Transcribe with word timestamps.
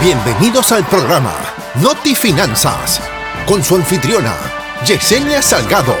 Bienvenidos 0.00 0.70
al 0.70 0.86
programa 0.86 1.34
Noti 1.82 2.14
Finanzas 2.14 3.00
con 3.46 3.64
su 3.64 3.74
anfitriona 3.74 4.32
Yesenia 4.86 5.42
Salgado, 5.42 5.96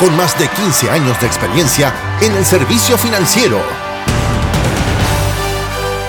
con 0.00 0.16
más 0.16 0.38
de 0.38 0.48
15 0.48 0.88
años 0.88 1.20
de 1.20 1.26
experiencia 1.26 1.92
en 2.22 2.34
el 2.34 2.46
servicio 2.46 2.96
financiero. 2.96 3.60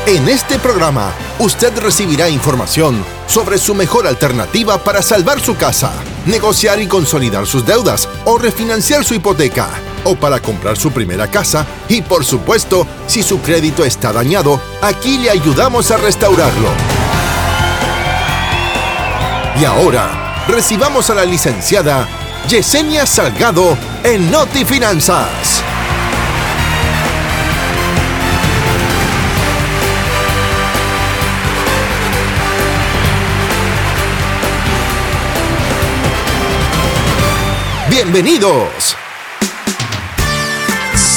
En 0.05 0.29
este 0.29 0.59
programa, 0.59 1.11
usted 1.39 1.77
recibirá 1.79 2.29
información 2.29 3.04
sobre 3.27 3.57
su 3.57 3.75
mejor 3.75 4.07
alternativa 4.07 4.81
para 4.81 5.01
salvar 5.01 5.41
su 5.41 5.57
casa, 5.57 5.91
negociar 6.25 6.79
y 6.79 6.88
consolidar 6.88 7.45
sus 7.45 7.65
deudas 7.65 8.07
o 8.23 8.38
refinanciar 8.38 9.04
su 9.04 9.13
hipoteca 9.13 9.67
o 10.05 10.15
para 10.15 10.39
comprar 10.39 10.77
su 10.77 10.91
primera 10.91 11.27
casa 11.29 11.67
y 11.89 12.01
por 12.01 12.23
supuesto, 12.23 12.88
si 13.07 13.23
su 13.23 13.41
crédito 13.41 13.83
está 13.83 14.13
dañado, 14.13 14.61
aquí 14.81 15.17
le 15.17 15.29
ayudamos 15.29 15.91
a 15.91 15.97
restaurarlo. 15.97 16.98
Y 19.58 19.66
ahora, 19.66 20.45
recibamos 20.48 21.09
a 21.09 21.16
la 21.16 21.26
licenciada 21.26 22.08
Yesenia 22.48 23.05
Salgado 23.05 23.77
en 24.03 24.31
Noti 24.31 24.66
Finanzas. 24.66 25.63
Bienvenidos. 37.89 38.95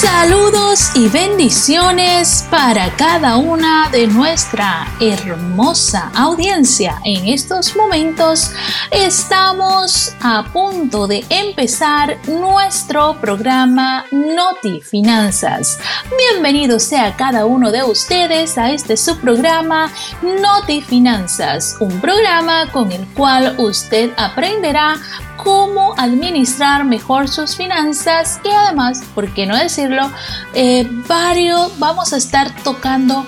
Saludos 0.03 0.91
y 0.95 1.07
bendiciones 1.07 2.45
para 2.51 2.93
cada 2.97 3.37
una 3.37 3.87
de 3.89 4.05
nuestra 4.05 4.85
hermosa 4.99 6.11
audiencia. 6.13 6.99
En 7.05 7.29
estos 7.29 7.73
momentos 7.77 8.51
estamos 8.91 10.13
a 10.21 10.43
punto 10.51 11.07
de 11.07 11.23
empezar 11.29 12.17
nuestro 12.27 13.15
programa 13.21 14.05
Noti 14.11 14.81
Finanzas. 14.81 15.79
Bienvenido 16.17 16.81
sea 16.81 17.15
cada 17.15 17.45
uno 17.45 17.71
de 17.71 17.83
ustedes 17.83 18.57
a 18.57 18.71
este 18.71 18.97
subprograma 18.97 19.89
Noti 20.21 20.81
Finanzas, 20.81 21.77
un 21.79 22.01
programa 22.01 22.69
con 22.73 22.91
el 22.91 23.07
cual 23.13 23.55
usted 23.57 24.11
aprenderá 24.17 24.97
cómo 25.37 25.93
administrar 25.97 26.85
mejor 26.85 27.27
sus 27.27 27.55
finanzas 27.55 28.39
y 28.43 28.49
además, 28.49 29.03
¿por 29.13 29.33
qué 29.33 29.45
no 29.45 29.55
decirlo? 29.55 30.09
Eh, 30.53 30.87
varios, 31.07 31.77
vamos 31.79 32.13
a 32.13 32.17
estar 32.17 32.53
tocando 32.63 33.25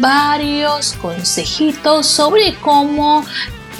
varios 0.00 0.94
consejitos 0.94 2.06
sobre 2.06 2.54
cómo 2.56 3.24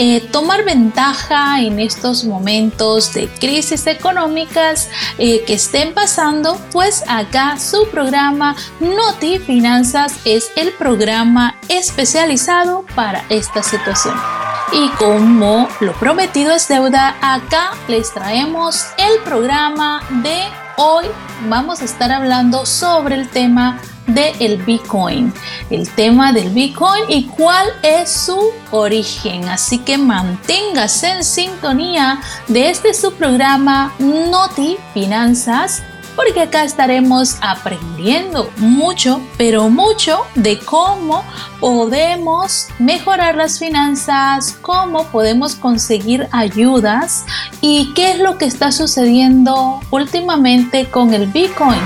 eh, 0.02 0.26
tomar 0.32 0.64
ventaja 0.64 1.60
en 1.60 1.78
estos 1.78 2.24
momentos 2.24 3.12
de 3.12 3.28
crisis 3.28 3.86
económicas 3.86 4.88
eh, 5.18 5.42
que 5.46 5.54
estén 5.54 5.92
pasando, 5.92 6.58
pues 6.72 7.04
acá 7.06 7.58
su 7.58 7.86
programa 7.90 8.56
Noti 8.80 9.38
Finanzas 9.38 10.14
es 10.24 10.52
el 10.56 10.72
programa 10.72 11.56
especializado 11.68 12.86
para 12.94 13.24
esta 13.28 13.62
situación. 13.62 14.39
Y 14.72 14.88
como 14.90 15.68
lo 15.80 15.92
prometido 15.94 16.52
es 16.52 16.68
deuda, 16.68 17.16
acá 17.20 17.72
les 17.88 18.12
traemos 18.14 18.86
el 18.98 19.20
programa 19.24 20.00
de 20.22 20.44
hoy. 20.76 21.06
Vamos 21.48 21.82
a 21.82 21.84
estar 21.84 22.12
hablando 22.12 22.64
sobre 22.64 23.16
el 23.16 23.28
tema 23.28 23.80
del 24.06 24.58
Bitcoin, 24.58 25.32
el 25.70 25.88
tema 25.90 26.32
del 26.32 26.50
Bitcoin 26.50 27.04
y 27.08 27.24
cuál 27.26 27.66
es 27.82 28.10
su 28.10 28.38
origen. 28.70 29.48
Así 29.48 29.78
que 29.78 29.98
manténgase 29.98 31.10
en 31.10 31.24
sintonía 31.24 32.20
de 32.46 32.70
este 32.70 32.94
su 32.94 33.12
programa 33.14 33.92
Noti 33.98 34.76
Finanzas 34.94 35.82
porque 36.22 36.42
acá 36.42 36.64
estaremos 36.64 37.36
aprendiendo 37.40 38.50
mucho, 38.58 39.22
pero 39.38 39.70
mucho 39.70 40.18
de 40.34 40.58
cómo 40.58 41.24
podemos 41.60 42.68
mejorar 42.78 43.36
las 43.36 43.58
finanzas, 43.58 44.58
cómo 44.60 45.06
podemos 45.06 45.54
conseguir 45.54 46.28
ayudas 46.30 47.24
y 47.62 47.94
qué 47.94 48.12
es 48.12 48.18
lo 48.18 48.36
que 48.36 48.44
está 48.44 48.70
sucediendo 48.70 49.80
últimamente 49.90 50.90
con 50.90 51.14
el 51.14 51.26
Bitcoin. 51.26 51.80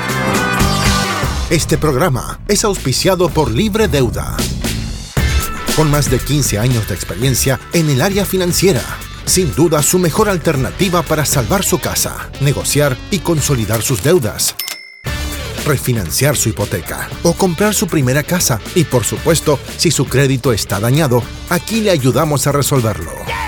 Este 1.49 1.79
programa 1.79 2.41
es 2.49 2.65
auspiciado 2.65 3.29
por 3.29 3.53
Libre 3.53 3.87
Deuda. 3.87 4.37
Con 5.77 5.93
más 5.93 6.11
de 6.11 6.19
15 6.19 6.59
años 6.59 6.89
de 6.89 6.95
experiencia 6.97 7.61
en 7.73 7.89
el 7.89 8.03
área 8.03 8.25
financiera 8.25 8.83
sin 9.27 9.55
duda 9.55 9.83
su 9.83 9.99
mejor 9.99 10.29
alternativa 10.29 11.03
para 11.03 11.25
salvar 11.25 11.65
su 11.65 11.79
casa, 11.79 12.31
negociar 12.41 12.97
y 13.11 13.21
consolidar 13.21 13.83
sus 13.83 14.03
deudas, 14.03 14.55
refinanciar 15.67 16.37
su 16.37 16.51
hipoteca 16.51 17.09
o 17.23 17.33
comprar 17.35 17.75
su 17.75 17.87
primera 17.87 18.23
casa. 18.23 18.61
Y 18.75 18.85
por 18.85 19.05
supuesto, 19.05 19.59
si 19.77 19.91
su 19.91 20.07
crédito 20.07 20.53
está 20.53 20.81
dañado, 20.81 21.23
aquí 21.51 21.81
le 21.81 21.91
ayudamos 21.91 22.47
a 22.47 22.53
resolverlo. 22.53 23.44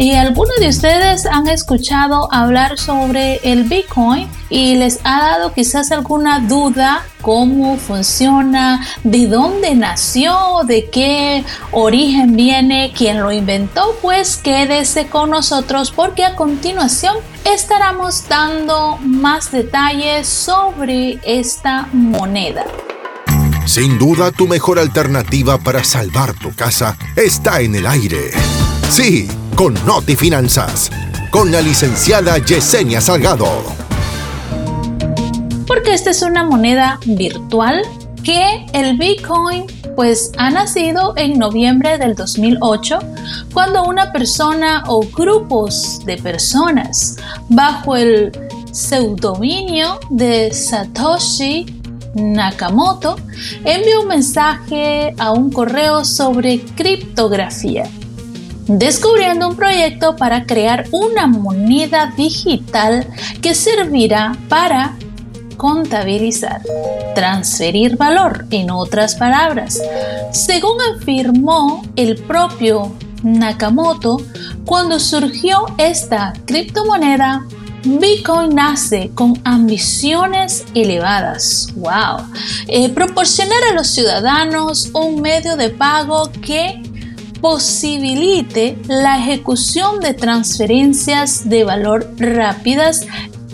¿Y 0.00 0.14
algunos 0.14 0.56
de 0.58 0.68
ustedes 0.68 1.26
han 1.26 1.46
escuchado 1.46 2.32
hablar 2.32 2.78
sobre 2.78 3.38
el 3.42 3.64
Bitcoin 3.64 4.26
y 4.48 4.76
les 4.76 4.98
ha 5.04 5.20
dado 5.20 5.52
quizás 5.52 5.92
alguna 5.92 6.40
duda 6.40 7.04
cómo 7.20 7.76
funciona, 7.76 8.82
de 9.04 9.26
dónde 9.26 9.74
nació, 9.74 10.34
de 10.66 10.88
qué 10.88 11.44
origen 11.70 12.34
viene, 12.34 12.94
quién 12.96 13.20
lo 13.20 13.30
inventó? 13.30 13.94
Pues 14.00 14.38
quédese 14.38 15.08
con 15.08 15.28
nosotros 15.28 15.90
porque 15.90 16.24
a 16.24 16.34
continuación 16.34 17.16
estaremos 17.44 18.26
dando 18.26 18.96
más 19.02 19.52
detalles 19.52 20.26
sobre 20.26 21.20
esta 21.24 21.90
moneda. 21.92 22.64
Sin 23.66 23.98
duda 23.98 24.32
tu 24.32 24.48
mejor 24.48 24.78
alternativa 24.78 25.58
para 25.58 25.84
salvar 25.84 26.32
tu 26.32 26.54
casa 26.54 26.96
está 27.16 27.60
en 27.60 27.74
el 27.74 27.86
aire. 27.86 28.30
Sí 28.88 29.28
con 29.54 29.74
Noti 29.86 30.16
Finanzas, 30.16 30.90
con 31.30 31.50
la 31.52 31.60
licenciada 31.60 32.38
Yesenia 32.38 33.00
Salgado. 33.00 33.46
Porque 35.66 35.94
esta 35.94 36.10
es 36.10 36.22
una 36.22 36.44
moneda 36.44 36.98
virtual 37.04 37.82
que 38.22 38.66
el 38.72 38.98
Bitcoin 38.98 39.66
pues 39.96 40.32
ha 40.38 40.50
nacido 40.50 41.14
en 41.16 41.38
noviembre 41.38 41.98
del 41.98 42.14
2008 42.14 42.98
cuando 43.52 43.84
una 43.84 44.12
persona 44.12 44.84
o 44.86 45.00
grupos 45.02 46.04
de 46.04 46.16
personas 46.16 47.16
bajo 47.48 47.96
el 47.96 48.32
pseudominio 48.72 50.00
de 50.10 50.52
Satoshi 50.52 51.66
Nakamoto 52.14 53.16
envió 53.64 54.02
un 54.02 54.08
mensaje 54.08 55.14
a 55.18 55.32
un 55.32 55.50
correo 55.52 56.04
sobre 56.04 56.60
criptografía 56.76 57.88
descubriendo 58.78 59.48
un 59.48 59.56
proyecto 59.56 60.14
para 60.14 60.44
crear 60.46 60.86
una 60.92 61.26
moneda 61.26 62.12
digital 62.16 63.06
que 63.42 63.54
servirá 63.54 64.36
para 64.48 64.96
contabilizar, 65.56 66.62
transferir 67.14 67.96
valor, 67.96 68.46
en 68.50 68.70
otras 68.70 69.16
palabras. 69.16 69.78
Según 70.32 70.78
afirmó 70.96 71.82
el 71.96 72.16
propio 72.16 72.92
Nakamoto, 73.22 74.22
cuando 74.64 74.98
surgió 75.00 75.66
esta 75.76 76.32
criptomoneda, 76.46 77.44
Bitcoin 77.82 78.54
nace 78.54 79.10
con 79.14 79.40
ambiciones 79.44 80.64
elevadas. 80.74 81.68
¡Wow! 81.74 82.26
Eh, 82.68 82.90
proporcionar 82.90 83.58
a 83.70 83.74
los 83.74 83.88
ciudadanos 83.88 84.90
un 84.92 85.20
medio 85.20 85.56
de 85.56 85.70
pago 85.70 86.30
que 86.42 86.79
posibilite 87.40 88.78
la 88.86 89.18
ejecución 89.18 90.00
de 90.00 90.14
transferencias 90.14 91.48
de 91.48 91.64
valor 91.64 92.12
rápidas 92.18 93.06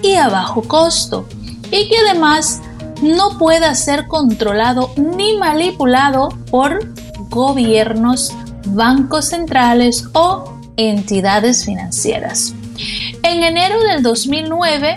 y 0.02 0.14
a 0.14 0.28
bajo 0.28 0.62
costo 0.62 1.26
y 1.70 1.88
que 1.88 1.98
además 2.08 2.62
no 3.02 3.38
pueda 3.38 3.74
ser 3.74 4.06
controlado 4.06 4.90
ni 4.96 5.36
manipulado 5.36 6.28
por 6.50 6.94
gobiernos, 7.28 8.32
bancos 8.66 9.26
centrales 9.26 10.04
o 10.12 10.58
entidades 10.76 11.64
financieras. 11.64 12.54
En 13.22 13.42
enero 13.42 13.80
del 13.80 14.02
2009 14.02 14.94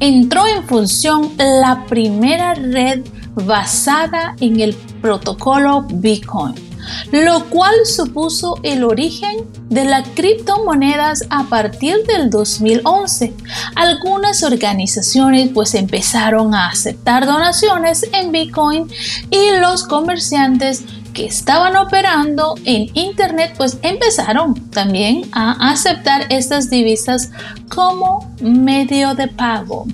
entró 0.00 0.46
en 0.46 0.64
función 0.64 1.32
la 1.36 1.84
primera 1.86 2.54
red 2.54 3.04
basada 3.34 4.34
en 4.40 4.60
el 4.60 4.74
protocolo 4.74 5.82
Bitcoin 5.88 6.67
lo 7.10 7.44
cual 7.46 7.74
supuso 7.84 8.56
el 8.62 8.84
origen 8.84 9.46
de 9.68 9.84
las 9.84 10.08
criptomonedas 10.08 11.24
a 11.30 11.44
partir 11.44 12.04
del 12.06 12.30
2011. 12.30 13.34
Algunas 13.74 14.42
organizaciones 14.42 15.50
pues 15.52 15.74
empezaron 15.74 16.54
a 16.54 16.68
aceptar 16.68 17.26
donaciones 17.26 18.06
en 18.12 18.32
Bitcoin 18.32 18.88
y 19.30 19.60
los 19.60 19.84
comerciantes 19.84 20.84
que 21.12 21.26
estaban 21.26 21.76
operando 21.76 22.54
en 22.64 22.88
Internet 22.94 23.54
pues 23.56 23.78
empezaron 23.82 24.54
también 24.70 25.22
a 25.32 25.70
aceptar 25.70 26.26
estas 26.30 26.70
divisas 26.70 27.30
como 27.68 28.34
medio 28.40 29.14
de 29.14 29.28
pago. 29.28 29.86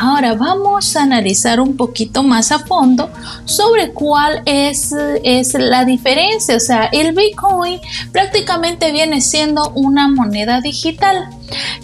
Ahora 0.00 0.34
vamos 0.34 0.94
a 0.94 1.02
analizar 1.02 1.60
un 1.60 1.76
poquito 1.76 2.22
más 2.22 2.52
a 2.52 2.60
fondo 2.60 3.10
sobre 3.46 3.92
cuál 3.92 4.42
es, 4.44 4.94
es 5.24 5.54
la 5.54 5.84
diferencia. 5.84 6.56
O 6.56 6.60
sea, 6.60 6.84
el 6.92 7.14
Bitcoin 7.14 7.80
prácticamente 8.12 8.92
viene 8.92 9.20
siendo 9.20 9.70
una 9.70 10.06
moneda 10.06 10.60
digital. 10.60 11.28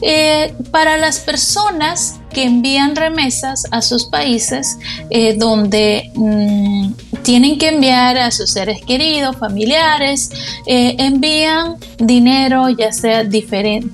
Eh, 0.02 0.54
para 0.70 0.98
las 0.98 1.20
personas 1.20 2.20
que 2.32 2.44
envían 2.44 2.96
remesas 2.96 3.64
a 3.70 3.80
sus 3.80 4.04
países 4.04 4.76
eh, 5.08 5.34
donde 5.38 6.10
mm, 6.14 6.92
tienen 7.22 7.58
que 7.58 7.68
enviar 7.68 8.18
a 8.18 8.30
sus 8.30 8.50
seres 8.50 8.82
queridos, 8.84 9.36
familiares, 9.36 10.30
eh, 10.66 10.96
envían 10.98 11.76
dinero 11.98 12.68
ya 12.68 12.92
sea 12.92 13.26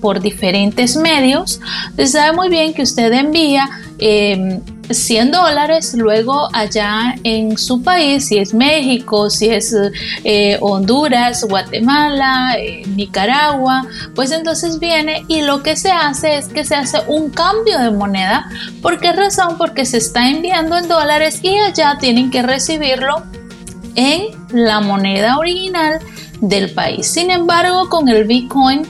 por 0.01 0.21
diferentes 0.21 0.97
medios. 0.97 1.61
Se 1.97 2.07
sabe 2.09 2.37
muy 2.37 2.49
bien 2.49 2.75
que 2.75 2.83
usted 2.83 3.13
envía 3.13 3.69
100 4.01 4.63
em, 5.19 5.31
dólares, 5.31 5.95
luego 5.95 6.49
allá 6.55 7.15
en 7.23 7.59
su 7.59 7.83
país, 7.83 8.29
si 8.29 8.39
es 8.39 8.55
México, 8.55 9.29
si 9.29 9.49
es 9.51 9.75
eh, 10.25 10.59
Honduras, 10.61 11.45
Guatemala, 11.45 12.55
eh, 12.59 12.83
Nicaragua, 12.87 13.87
pues 14.15 14.33
entonces 14.33 14.79
viene 14.79 15.25
y 15.29 15.43
lo 15.43 15.63
que 15.63 15.77
se 15.77 15.91
hace 15.91 16.39
es 16.39 16.49
que 16.49 16.65
se 16.65 16.75
hace 16.75 16.99
un 17.09 17.31
cambio 17.31 17.79
de 17.79 17.91
moneda. 17.91 18.49
¿Por 18.81 18.99
qué 18.99 19.13
razón? 19.13 19.59
Porque 19.59 19.85
se 19.85 19.99
está 19.99 20.29
enviando 20.31 20.79
en 20.79 20.89
dólares 20.89 21.41
y 21.43 21.57
allá 21.57 21.99
tienen 22.01 22.31
que 22.31 22.43
recibirlo 22.43 23.23
en 23.97 24.23
la 24.53 24.81
moneda 24.81 25.37
original 25.37 26.01
del 26.41 26.71
país. 26.71 27.07
Sin 27.07 27.31
embargo, 27.31 27.89
con 27.89 28.09
el 28.09 28.25
Bitcoin, 28.25 28.83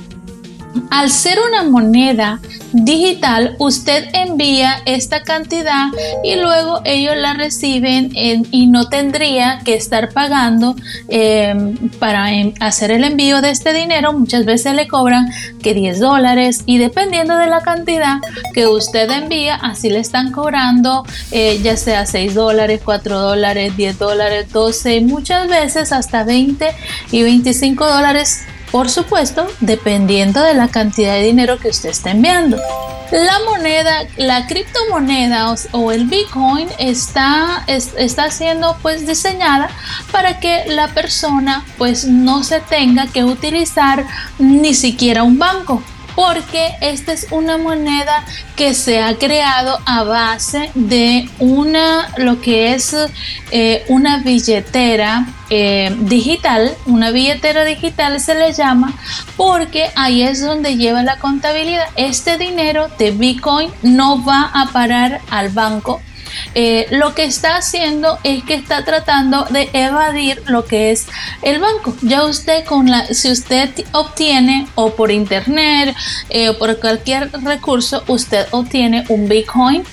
al 0.91 1.11
ser 1.11 1.39
una 1.49 1.65
moneda 1.65 2.41
digital, 2.73 3.57
usted 3.59 4.09
envía 4.13 4.83
esta 4.87 5.23
cantidad 5.23 5.87
y 6.23 6.37
luego 6.37 6.81
ellos 6.85 7.17
la 7.17 7.35
reciben 7.35 8.11
y 8.15 8.67
no 8.67 8.89
tendría 8.89 9.61
que 9.65 9.75
estar 9.75 10.11
pagando 10.13 10.77
em, 11.09 11.77
para 11.99 12.33
em, 12.33 12.55
hacer 12.61 12.91
el 12.91 13.05
envío 13.05 13.41
de 13.41 13.51
este 13.51 13.73
dinero. 13.73 14.13
Muchas 14.13 14.45
veces 14.45 14.75
le 14.75 14.89
cobran 14.89 15.31
que 15.63 15.75
10 15.75 16.01
dólares 16.01 16.63
y 16.67 16.79
dependiendo 16.79 17.37
de 17.37 17.47
la 17.47 17.61
cantidad 17.61 18.19
que 18.55 18.67
usted 18.67 19.11
envía, 19.11 19.55
así 19.57 19.91
le 19.91 19.99
están 19.99 20.33
cobrando 20.33 21.05
eh, 21.31 21.61
ya 21.63 21.77
sea 21.77 22.07
6 22.07 22.35
dólares, 22.35 22.81
4 22.85 23.19
dólares, 23.19 23.77
10 23.77 23.99
dólares, 23.99 24.53
12, 24.53 25.01
muchas 25.03 25.49
veces 25.49 25.93
hasta 25.93 26.25
20 26.25 26.67
y 27.11 27.23
25 27.23 27.87
dólares 27.87 28.41
por 28.71 28.89
supuesto, 28.89 29.47
dependiendo 29.61 30.43
de 30.43 30.55
la 30.55 30.69
cantidad 30.69 31.15
de 31.15 31.23
dinero 31.23 31.59
que 31.59 31.69
usted 31.69 31.91
está 31.91 32.11
enviando. 32.11 32.57
La 33.11 33.41
moneda, 33.45 34.07
la 34.17 34.47
criptomoneda 34.47 35.53
o, 35.73 35.91
el 35.91 36.05
Bitcoin 36.07 36.69
está, 36.79 37.65
está 37.67 38.31
siendo 38.31 38.77
pues 38.83 39.05
diseñada 39.05 39.69
para 40.13 40.39
que 40.39 40.67
la 40.69 40.89
persona 40.89 41.65
pues 41.77 42.05
no 42.05 42.45
se 42.45 42.61
tenga 42.61 43.09
que 43.09 43.25
utilizar 43.25 44.07
ni 44.39 44.75
siquiera 44.75 45.25
un 45.25 45.41
banco 45.41 45.83
porque 46.21 46.75
esta 46.83 47.15
es 47.15 47.29
una 47.31 47.57
moneda 47.57 48.27
que 48.55 48.75
se 48.75 49.01
ha 49.01 49.17
creado 49.17 49.79
a 49.87 50.03
base 50.03 50.71
de 50.75 51.31
una, 51.39 52.13
lo 52.19 52.43
que 52.43 52.75
es 52.75 52.95
eh, 53.51 53.87
una 53.89 54.19
billetera 54.19 55.27
eh, 55.49 55.97
digital, 56.01 56.77
una 56.85 57.11
billetera 57.11 57.65
digital 57.65 58.21
se 58.21 58.35
le 58.35 58.53
llama, 58.53 58.93
porque 59.39 59.91
ahí 59.97 60.21
es 60.21 60.43
donde 60.43 60.77
lleva 60.77 61.03
la 61.03 61.19
contabilidad. 61.19 61.87
Este 61.97 62.37
dinero 62.37 62.89
de 62.99 63.13
Bitcoin 63.13 63.71
no 63.81 64.23
va 64.23 64.51
a 64.53 64.67
parar 64.67 65.23
al 65.31 65.49
banco 65.49 66.03
eh, 66.55 66.87
lo 66.91 67.15
que 67.15 67.25
está 67.25 67.57
haciendo 67.57 68.19
es 68.25 68.43
que 68.45 68.55
está 68.55 68.85
tratando 68.85 69.45
de 69.51 69.71
evadir 69.73 70.43
lo 70.47 70.65
que 70.65 70.91
es 70.91 71.07
el 71.43 71.61
banco. 71.61 71.95
Ya 72.03 72.25
usted 72.25 72.65
si 73.13 73.31
usted 73.31 73.71
obtiene 73.93 74.67
o 74.75 74.91
por 74.95 75.11
internet 75.11 75.95
eh, 76.29 76.49
o 76.49 76.59
por 76.59 76.79
cualquier 76.81 77.31
recurso, 77.43 78.03
usted 78.09 78.47
obtiene 78.51 79.05
un 79.09 79.29
Bitcoin 79.29 79.85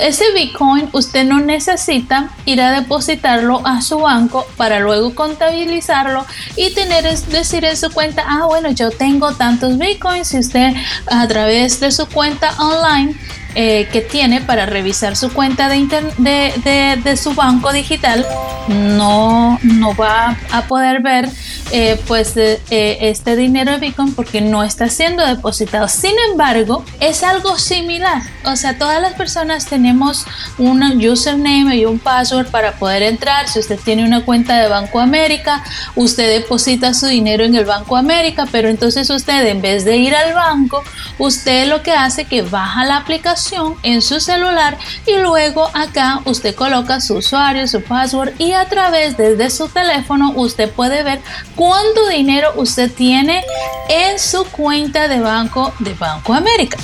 ese 0.00 0.24
Bitcoin 0.32 0.88
usted 0.92 1.24
no 1.24 1.40
necesita 1.40 2.30
ir 2.44 2.60
a 2.60 2.80
depositarlo 2.80 3.66
a 3.66 3.82
su 3.82 3.98
banco 3.98 4.46
para 4.56 4.80
luego 4.80 5.14
contabilizarlo 5.14 6.24
y 6.56 6.72
tener 6.72 7.04
decir 7.04 7.64
en 7.64 7.76
su 7.76 7.90
cuenta, 7.90 8.24
ah 8.26 8.46
bueno, 8.46 8.70
yo 8.70 8.90
tengo 8.90 9.32
tantos 9.32 9.78
Bitcoins 9.78 10.34
y 10.34 10.38
usted 10.38 10.72
a 11.06 11.26
través 11.28 11.80
de 11.80 11.90
su 11.90 12.06
cuenta 12.06 12.54
online 12.58 13.14
eh, 13.54 13.86
que 13.92 14.00
tiene 14.00 14.40
para 14.40 14.64
revisar 14.64 15.14
su 15.14 15.30
cuenta 15.30 15.68
de, 15.68 15.86
de, 16.16 17.00
de, 17.02 17.16
su 17.18 17.34
banco 17.34 17.70
digital 17.70 18.26
no, 18.68 19.58
no 19.62 19.94
va 19.94 20.38
a 20.50 20.62
poder 20.62 21.02
ver 21.02 21.28
eh, 21.70 22.00
pues 22.08 22.34
eh, 22.36 22.60
este 22.70 23.36
dinero 23.36 23.72
de 23.72 23.78
Bitcoin 23.78 24.14
porque 24.14 24.40
no 24.40 24.62
está 24.62 24.88
siendo 24.88 25.26
depositado. 25.26 25.88
Sin 25.88 26.14
embargo, 26.30 26.82
es 27.00 27.22
algo 27.22 27.58
similar. 27.58 28.22
O 28.44 28.56
sea, 28.56 28.78
todas 28.78 29.02
las 29.02 29.14
personas 29.14 29.66
tenemos 29.66 30.24
un 30.56 30.82
username 30.82 31.76
y 31.76 31.84
un 31.84 31.98
password 31.98 32.46
para 32.46 32.72
poder 32.72 33.02
entrar. 33.02 33.48
Si 33.48 33.58
usted 33.58 33.78
tiene 33.78 34.04
una 34.04 34.24
cuenta 34.24 34.56
de 34.58 34.68
Banco 34.68 34.98
América, 34.98 35.62
usted 35.94 36.40
deposita 36.40 36.94
su 36.94 37.06
dinero 37.06 37.44
en 37.44 37.54
el 37.54 37.66
Banco 37.66 37.96
América, 37.96 38.46
pero 38.50 38.68
entonces 38.68 39.10
usted 39.10 39.46
en 39.46 39.60
vez 39.60 39.84
de 39.84 39.98
ir 39.98 40.14
al 40.14 40.32
banco, 40.32 40.82
usted 41.18 41.68
lo 41.68 41.82
que 41.82 41.92
hace 41.92 42.22
es 42.22 42.28
que 42.28 42.42
baja 42.42 42.84
la 42.84 42.96
aplicación 42.96 43.41
en 43.82 44.02
su 44.02 44.20
celular 44.20 44.78
y 45.06 45.16
luego 45.16 45.68
acá 45.74 46.20
usted 46.24 46.54
coloca 46.54 47.00
su 47.00 47.16
usuario, 47.16 47.66
su 47.66 47.82
password 47.82 48.32
y 48.38 48.52
a 48.52 48.68
través 48.68 49.16
desde 49.16 49.50
su 49.50 49.68
teléfono 49.68 50.32
usted 50.36 50.70
puede 50.70 51.02
ver 51.02 51.20
cuánto 51.56 52.08
dinero 52.08 52.52
usted 52.56 52.90
tiene 52.92 53.44
en 53.88 54.18
su 54.18 54.44
cuenta 54.44 55.08
de 55.08 55.20
banco 55.20 55.72
de 55.80 55.94
Banco 55.94 56.34
América. 56.34 56.78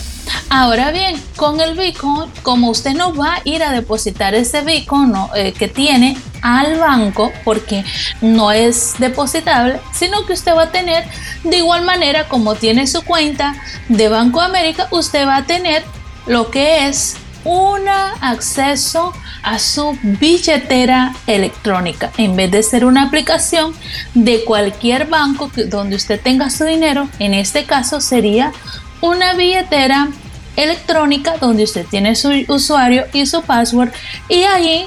Ahora 0.51 0.91
bien, 0.91 1.23
con 1.37 1.61
el 1.61 1.77
Bitcoin, 1.77 2.31
como 2.43 2.71
usted 2.71 2.95
no 2.95 3.15
va 3.15 3.37
a 3.37 3.41
ir 3.45 3.63
a 3.63 3.71
depositar 3.71 4.35
ese 4.35 4.63
Bitcoin 4.63 5.13
eh, 5.35 5.53
que 5.53 5.69
tiene 5.69 6.17
al 6.43 6.79
banco 6.79 7.33
porque 7.45 7.85
no 8.21 8.53
es 8.53 8.95
depositable, 8.99 9.81
sino 9.93 10.25
que 10.27 10.33
usted 10.33 10.55
va 10.55 10.65
a 10.65 10.71
tener 10.71 11.05
de 11.45 11.59
igual 11.59 11.83
manera 11.83 12.29
como 12.29 12.55
tiene 12.55 12.87
su 12.87 13.03
cuenta 13.03 13.55
de 13.89 14.09
Banco 14.09 14.41
América, 14.41 14.89
usted 14.91 15.27
va 15.27 15.37
a 15.37 15.45
tener 15.45 15.85
lo 16.29 16.51
que 16.51 16.89
es 16.89 17.17
un 17.45 17.89
acceso 17.89 19.13
a 19.43 19.59
su 19.59 19.97
billetera 20.03 21.15
electrónica. 21.27 22.11
En 22.19 22.37
vez 22.37 22.51
de 22.51 22.63
ser 22.63 22.85
una 22.85 23.05
aplicación 23.05 23.73
de 24.15 24.45
cualquier 24.45 25.07
banco 25.07 25.51
donde 25.67 25.97
usted 25.97 26.21
tenga 26.21 26.51
su 26.51 26.65
dinero 26.65 27.09
en 27.19 27.35
este 27.35 27.65
caso 27.65 28.01
sería 28.01 28.53
una 29.01 29.35
billetera 29.35 30.09
electrónica 30.57 31.37
donde 31.39 31.63
usted 31.63 31.87
tiene 31.87 32.17
su 32.17 32.31
usuario 32.49 33.07
y 33.13 33.27
su 33.27 33.43
password. 33.43 33.93
Y 34.29 34.43
ahí 34.43 34.87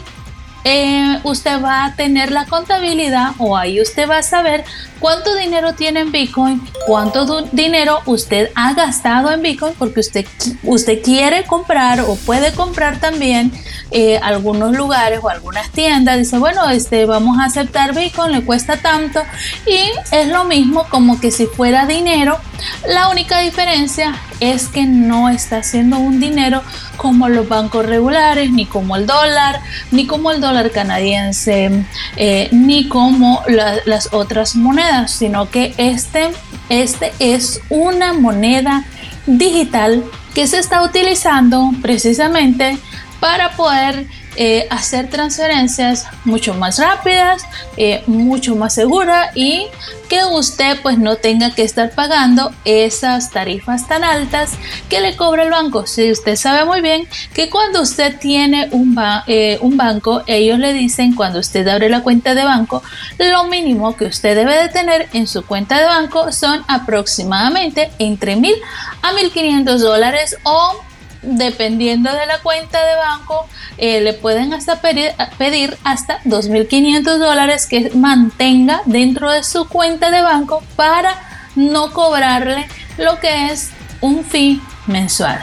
eh, 0.63 1.19
usted 1.23 1.61
va 1.61 1.85
a 1.85 1.95
tener 1.95 2.31
la 2.31 2.45
contabilidad 2.45 3.31
o 3.37 3.57
ahí 3.57 3.81
usted 3.81 4.09
va 4.09 4.17
a 4.17 4.23
saber 4.23 4.63
cuánto 4.99 5.33
dinero 5.35 5.73
tiene 5.73 6.01
en 6.01 6.11
Bitcoin, 6.11 6.61
cuánto 6.85 7.41
dinero 7.51 8.01
usted 8.05 8.51
ha 8.55 8.73
gastado 8.73 9.31
en 9.31 9.41
Bitcoin, 9.41 9.73
porque 9.77 9.99
usted, 9.99 10.25
usted 10.63 11.01
quiere 11.01 11.43
comprar 11.43 12.01
o 12.01 12.15
puede 12.15 12.53
comprar 12.53 12.99
también 12.99 13.51
eh, 13.89 14.19
algunos 14.21 14.75
lugares 14.77 15.19
o 15.21 15.29
algunas 15.29 15.69
tiendas. 15.71 16.17
Dice, 16.17 16.37
bueno, 16.37 16.69
este, 16.69 17.05
vamos 17.05 17.39
a 17.39 17.45
aceptar 17.45 17.95
Bitcoin, 17.95 18.31
le 18.31 18.43
cuesta 18.43 18.77
tanto 18.77 19.21
y 19.65 19.79
es 20.15 20.27
lo 20.27 20.45
mismo 20.45 20.87
como 20.89 21.19
que 21.19 21.31
si 21.31 21.47
fuera 21.47 21.85
dinero. 21.87 22.39
La 22.87 23.09
única 23.09 23.39
diferencia 23.39 24.15
es 24.39 24.67
que 24.67 24.85
no 24.85 25.29
está 25.29 25.57
haciendo 25.57 25.97
un 25.97 26.19
dinero 26.19 26.61
como 26.97 27.29
los 27.29 27.47
bancos 27.47 27.85
regulares, 27.85 28.51
ni 28.51 28.65
como 28.65 28.95
el 28.95 29.05
dólar, 29.05 29.61
ni 29.91 30.07
como 30.07 30.31
el 30.31 30.41
dólar 30.41 30.71
canadiense, 30.71 31.85
eh, 32.17 32.49
ni 32.51 32.87
como 32.87 33.43
las 33.47 34.13
otras 34.13 34.55
monedas, 34.55 35.11
sino 35.11 35.49
que 35.49 35.73
este, 35.77 36.31
este 36.69 37.13
es 37.19 37.61
una 37.69 38.13
moneda 38.13 38.83
digital 39.25 40.03
que 40.33 40.47
se 40.47 40.59
está 40.59 40.83
utilizando 40.83 41.71
precisamente 41.81 42.77
para 43.19 43.51
poder 43.51 44.07
eh, 44.37 44.67
hacer 44.69 45.09
transferencias 45.09 46.07
mucho 46.23 46.53
más 46.53 46.79
rápidas, 46.79 47.43
eh, 47.75 48.01
mucho 48.07 48.55
más 48.55 48.73
seguras 48.73 49.29
y 49.35 49.67
que 50.07 50.23
usted 50.25 50.77
pues 50.81 50.97
no 50.97 51.15
tenga 51.15 51.53
que 51.53 51.63
estar 51.63 51.91
pagando 51.91 52.53
esas 52.65 53.31
tarifas 53.31 53.87
tan 53.87 54.03
altas 54.03 54.51
que 54.89 55.01
le 55.01 55.15
cobra 55.15 55.43
el 55.43 55.49
banco. 55.49 55.85
Si 55.85 56.11
usted 56.11 56.35
sabe 56.35 56.65
muy 56.65 56.81
bien 56.81 57.07
que 57.33 57.49
cuando 57.49 57.81
usted 57.81 58.19
tiene 58.19 58.69
un, 58.71 58.97
eh, 59.27 59.57
un 59.61 59.77
banco, 59.77 60.23
ellos 60.27 60.59
le 60.59 60.73
dicen 60.73 61.15
cuando 61.15 61.39
usted 61.39 61.67
abre 61.67 61.89
la 61.89 62.01
cuenta 62.01 62.33
de 62.33 62.43
banco, 62.43 62.83
lo 63.17 63.45
mínimo 63.45 63.95
que 63.95 64.05
usted 64.05 64.35
debe 64.35 64.57
de 64.57 64.69
tener 64.69 65.09
en 65.13 65.27
su 65.27 65.45
cuenta 65.45 65.77
de 65.77 65.85
banco 65.85 66.31
son 66.31 66.63
aproximadamente 66.67 67.91
entre 67.99 68.35
mil 68.35 68.55
a 69.01 69.11
1.500 69.11 69.77
dólares 69.77 70.37
o 70.43 70.81
dependiendo 71.21 72.11
de 72.11 72.25
la 72.25 72.39
cuenta 72.39 72.85
de 72.85 72.95
banco, 72.95 73.47
eh, 73.77 74.01
le 74.01 74.13
pueden 74.13 74.53
hasta 74.53 74.81
pedir, 74.81 75.11
pedir 75.37 75.77
hasta 75.83 76.21
2.500 76.23 77.17
dólares 77.17 77.67
que 77.67 77.91
mantenga 77.93 78.81
dentro 78.85 79.31
de 79.31 79.43
su 79.43 79.67
cuenta 79.67 80.11
de 80.11 80.21
banco 80.21 80.63
para 80.75 81.15
no 81.55 81.91
cobrarle 81.93 82.67
lo 82.97 83.19
que 83.19 83.47
es 83.47 83.71
un 84.01 84.23
fee 84.23 84.61
mensual. 84.87 85.39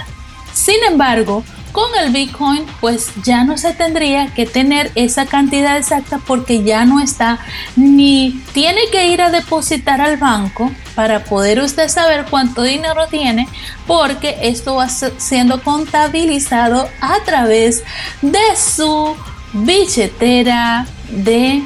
Sin 0.52 0.82
embargo, 0.88 1.44
con 1.72 1.94
el 2.02 2.12
Bitcoin 2.12 2.64
pues 2.80 3.10
ya 3.25 3.44
no 3.44 3.56
se 3.58 3.72
tendría 3.72 4.28
que 4.34 4.46
tener 4.46 4.90
esa 4.94 5.26
cantidad 5.26 5.76
exacta 5.76 6.18
porque 6.26 6.62
ya 6.62 6.84
no 6.84 7.00
está 7.00 7.38
ni 7.76 8.42
tiene 8.52 8.80
que 8.90 9.08
ir 9.08 9.22
a 9.22 9.30
depositar 9.30 10.00
al 10.00 10.16
banco 10.16 10.70
para 10.94 11.25
poder 11.25 11.60
usted 11.60 11.88
saber 11.88 12.26
cuánto 12.28 12.62
dinero 12.62 13.06
tiene 13.08 13.48
porque 13.87 14.38
esto 14.42 14.76
va 14.76 14.88
siendo 14.88 15.62
contabilizado 15.62 16.88
a 17.00 17.20
través 17.25 17.84
de 18.22 18.56
su 18.56 19.16
billetera 19.52 20.87
de 21.10 21.62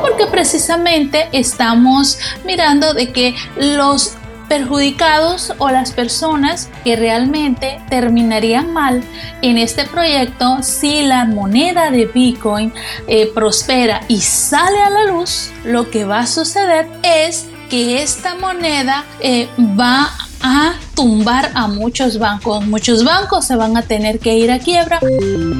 porque 0.00 0.26
precisamente 0.26 1.28
estamos 1.32 2.18
mirando 2.44 2.94
de 2.94 3.12
que 3.12 3.34
los 3.56 4.14
perjudicados 4.50 5.54
o 5.58 5.70
las 5.70 5.92
personas 5.92 6.70
que 6.82 6.96
realmente 6.96 7.80
terminarían 7.88 8.72
mal 8.72 9.00
en 9.42 9.58
este 9.58 9.84
proyecto 9.84 10.60
si 10.64 11.02
la 11.02 11.24
moneda 11.24 11.92
de 11.92 12.06
Bitcoin 12.06 12.72
eh, 13.06 13.30
prospera 13.32 14.00
y 14.08 14.20
sale 14.20 14.82
a 14.82 14.90
la 14.90 15.04
luz, 15.04 15.52
lo 15.64 15.88
que 15.88 16.04
va 16.04 16.18
a 16.18 16.26
suceder 16.26 16.88
es 17.04 17.46
que 17.70 18.02
esta 18.02 18.34
moneda 18.34 19.04
eh, 19.20 19.48
va 19.78 20.10
a 20.42 20.74
tumbar 20.96 21.52
a 21.54 21.68
muchos 21.68 22.18
bancos. 22.18 22.66
Muchos 22.66 23.04
bancos 23.04 23.46
se 23.46 23.54
van 23.54 23.76
a 23.76 23.82
tener 23.82 24.18
que 24.18 24.34
ir 24.34 24.50
a 24.50 24.58
quiebra, 24.58 24.98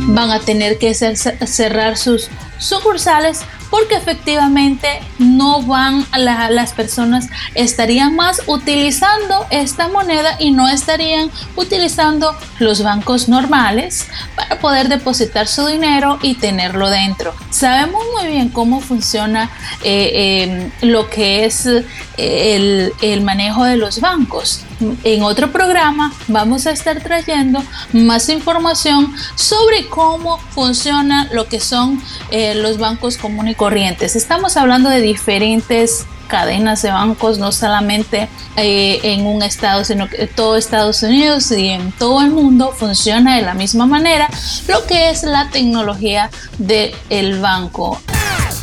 van 0.09 0.33
a 0.33 0.41
tener 0.41 0.79
que 0.79 0.95
cerrar 0.95 1.97
sus 1.97 2.29
sucursales 2.59 3.43
porque 3.71 3.95
efectivamente 3.95 5.01
no 5.19 5.63
van 5.63 6.07
las 6.17 6.73
personas 6.73 7.29
estarían 7.55 8.17
más 8.17 8.43
utilizando 8.47 9.47
esta 9.51 9.89
moneda 9.89 10.37
y 10.39 10.51
no 10.51 10.69
estarían 10.69 11.31
utilizando 11.57 12.37
los 12.59 12.83
bancos 12.83 13.29
normales 13.29 14.09
para 14.35 14.59
poder 14.59 14.89
depositar 14.89 15.47
su 15.47 15.67
dinero 15.67 16.19
y 16.23 16.35
tenerlo 16.35 16.91
dentro. 16.91 17.35
Sabemos 17.51 18.03
muy 18.19 18.31
bien 18.31 18.49
cómo 18.49 18.81
funciona 18.81 19.51
eh, 19.83 20.43
em, 20.43 20.71
lo 20.89 21.09
que 21.09 21.45
es 21.45 21.67
eh, 21.67 22.93
el 23.01 23.21
manejo 23.23 23.65
de 23.65 23.77
los 23.77 24.01
bancos. 24.01 24.65
En 25.05 25.23
otro 25.23 25.53
programa 25.53 26.13
vamos 26.29 26.67
a 26.67 26.71
estar 26.71 27.03
trayendo 27.03 27.63
más 27.93 28.29
información 28.29 29.15
sobre 29.35 29.87
cómo 29.89 30.39
funciona 30.51 31.29
lo 31.33 31.47
que 31.47 31.61
son 31.61 32.01
eh, 32.31 32.55
los 32.55 32.79
bancos 32.79 33.17
comunes 33.19 33.53
y 33.53 33.57
corrientes. 33.57 34.17
Estamos 34.17 34.57
hablando 34.57 34.89
de 34.89 35.01
diferentes 35.01 36.07
cadenas 36.29 36.81
de 36.83 36.91
bancos, 36.91 37.39
no 37.39 37.53
solamente 37.53 38.29
eh, 38.57 39.01
en 39.03 39.27
un 39.27 39.43
estado, 39.43 39.85
sino 39.85 40.09
que 40.09 40.27
todo 40.29 40.57
Estados 40.57 41.03
Unidos 41.03 41.51
y 41.51 41.69
en 41.69 41.93
todo 41.93 42.23
el 42.23 42.31
mundo 42.31 42.73
funciona 42.73 43.37
de 43.37 43.43
la 43.43 43.55
misma 43.55 43.87
manera 43.87 44.31
lo 44.69 44.87
que 44.87 45.11
es 45.11 45.25
la 45.25 45.51
tecnología 45.51 46.31
del 46.59 47.41
banco. 47.41 48.01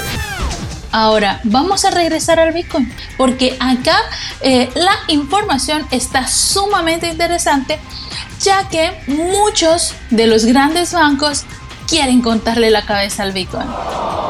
Ahora, 0.92 1.40
vamos 1.44 1.84
a 1.84 1.90
regresar 1.90 2.40
al 2.40 2.52
Bitcoin, 2.52 2.92
porque 3.16 3.56
acá 3.60 3.96
eh, 4.40 4.68
la 4.74 4.96
información 5.06 5.86
está 5.92 6.26
sumamente 6.26 7.08
interesante, 7.08 7.78
ya 8.40 8.68
que 8.68 8.90
muchos 9.06 9.94
de 10.10 10.26
los 10.26 10.44
grandes 10.44 10.92
bancos 10.92 11.44
quieren 11.90 12.22
contarle 12.22 12.70
la 12.70 12.86
cabeza 12.86 13.24
al 13.24 13.32
Bitcoin. 13.32 13.66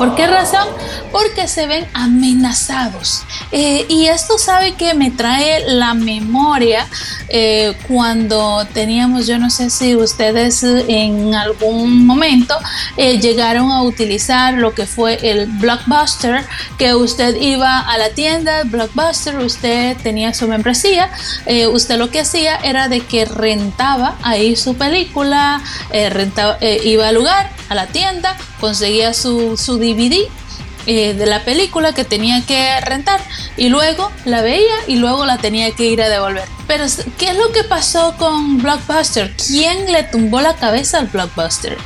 ¿Por 0.01 0.15
qué 0.15 0.27
razón? 0.27 0.67
Porque 1.13 1.47
se 1.47 1.67
ven 1.67 1.87
amenazados. 1.93 3.23
Eh, 3.53 3.85
y 3.91 4.07
esto 4.07 4.39
sabe 4.39 4.73
que 4.73 4.95
me 4.95 5.11
trae 5.11 5.63
la 5.67 5.93
memoria 5.93 6.87
eh, 7.29 7.75
cuando 7.87 8.67
teníamos, 8.73 9.27
yo 9.27 9.39
no 9.39 9.51
sé 9.51 9.69
si 9.69 9.95
ustedes 9.95 10.63
en 10.63 11.35
algún 11.35 12.07
momento 12.07 12.57
eh, 12.97 13.19
llegaron 13.19 13.71
a 13.73 13.83
utilizar 13.83 14.55
lo 14.55 14.73
que 14.73 14.87
fue 14.87 15.19
el 15.23 15.45
blockbuster, 15.47 16.47
que 16.79 16.95
usted 16.95 17.37
iba 17.37 17.81
a 17.81 17.99
la 17.99 18.09
tienda 18.09 18.63
blockbuster, 18.65 19.37
usted 19.37 19.99
tenía 19.99 20.33
su 20.33 20.49
membresía, 20.49 21.11
usted 21.73 21.99
lo 21.99 22.11
que 22.11 22.21
hacía 22.21 22.57
era 22.57 22.89
de 22.89 23.01
que 23.01 23.27
rentaba 23.27 24.17
ahí 24.23 24.57
su 24.57 24.77
película, 24.77 25.63
rentaba, 25.91 26.57
iba 26.85 27.09
al 27.09 27.17
lugar, 27.17 27.50
a 27.69 27.75
la 27.75 27.87
tienda, 27.87 28.37
conseguía 28.61 29.15
su, 29.15 29.57
su 29.57 29.79
DVD 29.79 30.29
eh, 30.87 31.13
de 31.13 31.27
la 31.27 31.45
película 31.45 31.93
que 31.93 32.05
tenía 32.05 32.41
que 32.47 32.81
rentar 32.81 33.21
y 33.59 33.69
luego 33.69 34.11
la 34.25 34.41
veía 34.41 34.75
y 34.87 34.97
luego 34.97 35.27
la 35.27 35.37
tenía 35.37 35.71
que 35.73 35.85
ir 35.85 36.01
a 36.01 36.09
devolver. 36.09 36.49
Pero, 36.67 36.85
¿qué 37.19 37.31
es 37.31 37.37
lo 37.37 37.53
que 37.53 37.65
pasó 37.65 38.15
con 38.17 38.63
Blockbuster? 38.63 39.31
¿Quién 39.37 39.93
le 39.93 40.05
tumbó 40.05 40.41
la 40.41 40.55
cabeza 40.55 40.99
al 40.99 41.07
Blockbuster? 41.09 41.77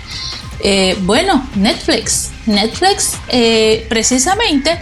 Eh, 0.61 0.97
bueno, 1.03 1.45
Netflix. 1.57 2.31
Netflix 2.47 3.19
eh, 3.29 3.85
precisamente 3.89 4.81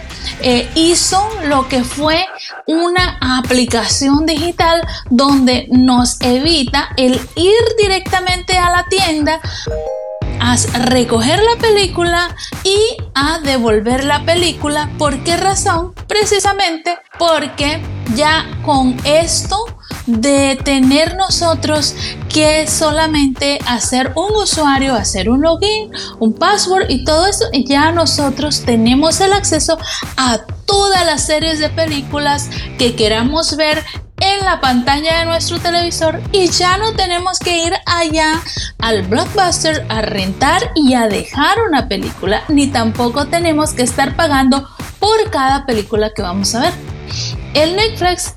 hizo 0.75 1.25
lo 1.45 1.67
que 1.67 1.83
fue 1.83 2.25
una 2.67 3.17
aplicación 3.19 4.25
digital 4.25 4.81
donde 5.09 5.67
nos 5.71 6.19
evita 6.21 6.89
el 6.97 7.13
ir 7.35 7.61
directamente 7.77 8.57
a 8.57 8.69
la 8.69 8.85
tienda 8.89 9.39
a 10.39 10.55
recoger 10.85 11.41
la 11.41 11.59
película 11.59 12.35
y 12.63 12.77
a 13.15 13.39
devolver 13.39 14.03
la 14.03 14.25
película. 14.25 14.89
¿Por 14.97 15.23
qué 15.23 15.37
razón? 15.37 15.93
Precisamente 16.07 16.97
porque 17.17 17.81
ya 18.15 18.45
con 18.63 18.95
esto 19.05 19.57
de 20.05 20.59
tener 20.63 21.15
nosotros 21.15 21.95
que 22.29 22.67
solamente 22.67 23.59
hacer 23.65 24.11
un 24.15 24.35
usuario, 24.35 24.95
hacer 24.95 25.29
un 25.29 25.41
login, 25.41 25.91
un 26.19 26.33
password 26.33 26.89
y 26.89 27.03
todo 27.05 27.27
eso, 27.27 27.45
ya 27.65 27.91
nosotros 27.91 28.63
tenemos 28.65 29.21
el 29.21 29.33
acceso 29.33 29.77
a 30.17 30.39
todas 30.65 31.05
las 31.05 31.25
series 31.25 31.59
de 31.59 31.69
películas 31.69 32.49
que 32.77 32.95
queramos 32.95 33.55
ver 33.55 33.83
en 34.19 34.45
la 34.45 34.61
pantalla 34.61 35.19
de 35.19 35.25
nuestro 35.25 35.59
televisor 35.59 36.21
y 36.31 36.47
ya 36.47 36.77
no 36.77 36.93
tenemos 36.93 37.39
que 37.39 37.65
ir 37.65 37.73
allá 37.85 38.41
al 38.79 39.03
blockbuster 39.03 39.85
a 39.89 40.01
rentar 40.01 40.71
y 40.75 40.93
a 40.93 41.07
dejar 41.07 41.57
una 41.67 41.87
película, 41.87 42.43
ni 42.47 42.67
tampoco 42.67 43.27
tenemos 43.27 43.73
que 43.73 43.83
estar 43.83 44.15
pagando 44.15 44.69
por 44.99 45.29
cada 45.31 45.65
película 45.65 46.11
que 46.11 46.21
vamos 46.21 46.55
a 46.55 46.61
ver. 46.61 46.73
El 47.53 47.75
Netflix 47.75 48.35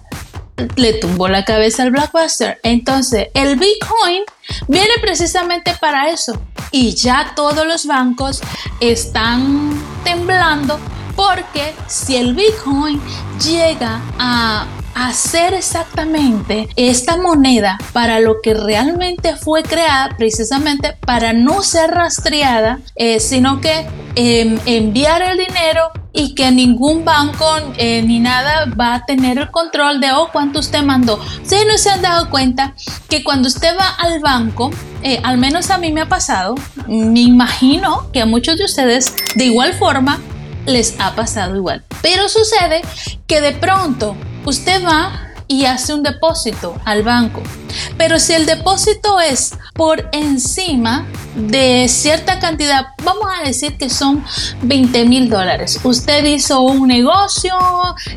le 0.77 0.95
tumbó 0.95 1.29
la 1.29 1.45
cabeza 1.45 1.83
al 1.83 1.91
Blockbuster. 1.91 2.59
Entonces, 2.63 3.29
el 3.35 3.57
Bitcoin 3.57 4.23
viene 4.69 4.95
precisamente 5.01 5.75
para 5.81 6.11
eso. 6.11 6.41
Y 6.71 6.95
ya 6.95 7.33
todos 7.35 7.67
los 7.67 7.87
bancos 7.87 8.41
están 8.81 9.71
temblando 10.05 10.79
porque 11.15 11.75
si 11.87 12.17
el 12.17 12.35
Bitcoin 12.35 13.01
llega 13.43 14.01
a 14.19 14.67
hacer 14.97 15.53
exactamente 15.53 16.69
esta 16.75 17.19
moneda 17.19 17.77
para 17.93 18.19
lo 18.19 18.41
que 18.43 18.55
realmente 18.55 19.37
fue 19.37 19.63
creada, 19.63 20.17
precisamente 20.17 20.97
para 21.05 21.35
no 21.35 21.63
ser 21.63 21.91
rastreada, 21.91 22.81
eh, 22.97 23.21
sino 23.21 23.61
que 23.61 23.87
em, 24.15 24.59
enviar 24.65 25.21
el 25.21 25.37
dinero 25.37 25.91
y 26.15 26.35
que 26.35 26.51
ningún 26.51 27.05
banco 27.05 27.45
eh, 27.77 28.03
ni 28.07 28.21
nada 28.21 28.73
va 28.81 28.95
a 28.95 29.05
tener 29.05 29.37
el 29.37 29.51
control 29.51 30.01
de 30.01 30.13
oh, 30.13 30.31
cuánto 30.33 30.61
usted 30.61 30.83
mandó. 30.83 31.21
Si 31.43 31.57
no 31.67 31.77
se 31.77 31.91
han 31.91 32.01
dado 32.01 32.31
cuenta 32.31 32.75
que 33.11 33.23
cuando 33.23 33.49
usted 33.49 33.77
va 33.79 33.89
al 33.99 34.21
banco, 34.21 34.71
eh, 35.03 35.21
al 35.23 35.37
menos 35.37 35.71
a 35.71 35.77
mí 35.77 35.93
me 35.93 36.01
ha 36.01 36.09
pasado, 36.09 36.55
me 36.87 37.21
imagino 37.21 38.11
que 38.13 38.23
a 38.23 38.27
muchos 38.27 38.57
de 38.57 38.65
ustedes 38.65 39.15
de 39.35 39.45
igual 39.45 39.75
forma 39.75 40.21
les 40.65 40.99
ha 40.99 41.15
pasado 41.15 41.55
igual. 41.55 41.85
Pero 42.01 42.31
sucede 42.31 42.81
que 43.27 43.43
de 43.43 43.53
pronto 43.53 44.17
usted 44.47 44.85
va 44.85 45.27
y 45.49 45.67
hace 45.67 45.95
un 45.95 46.03
depósito 46.03 46.75
al 46.85 47.03
banco. 47.03 47.43
Pero 47.97 48.19
si 48.19 48.33
el 48.33 48.47
depósito 48.47 49.21
es 49.21 49.55
por 49.75 50.09
encima 50.13 51.07
de 51.37 51.87
cierta 51.89 52.39
cantidad, 52.39 52.87
vamos 53.05 53.27
a 53.39 53.47
decir 53.47 53.77
que 53.77 53.91
son 53.91 54.25
20 54.63 55.05
mil 55.05 55.29
dólares. 55.29 55.79
Usted 55.85 56.25
hizo 56.25 56.63
un 56.63 56.89
negocio 56.89 57.55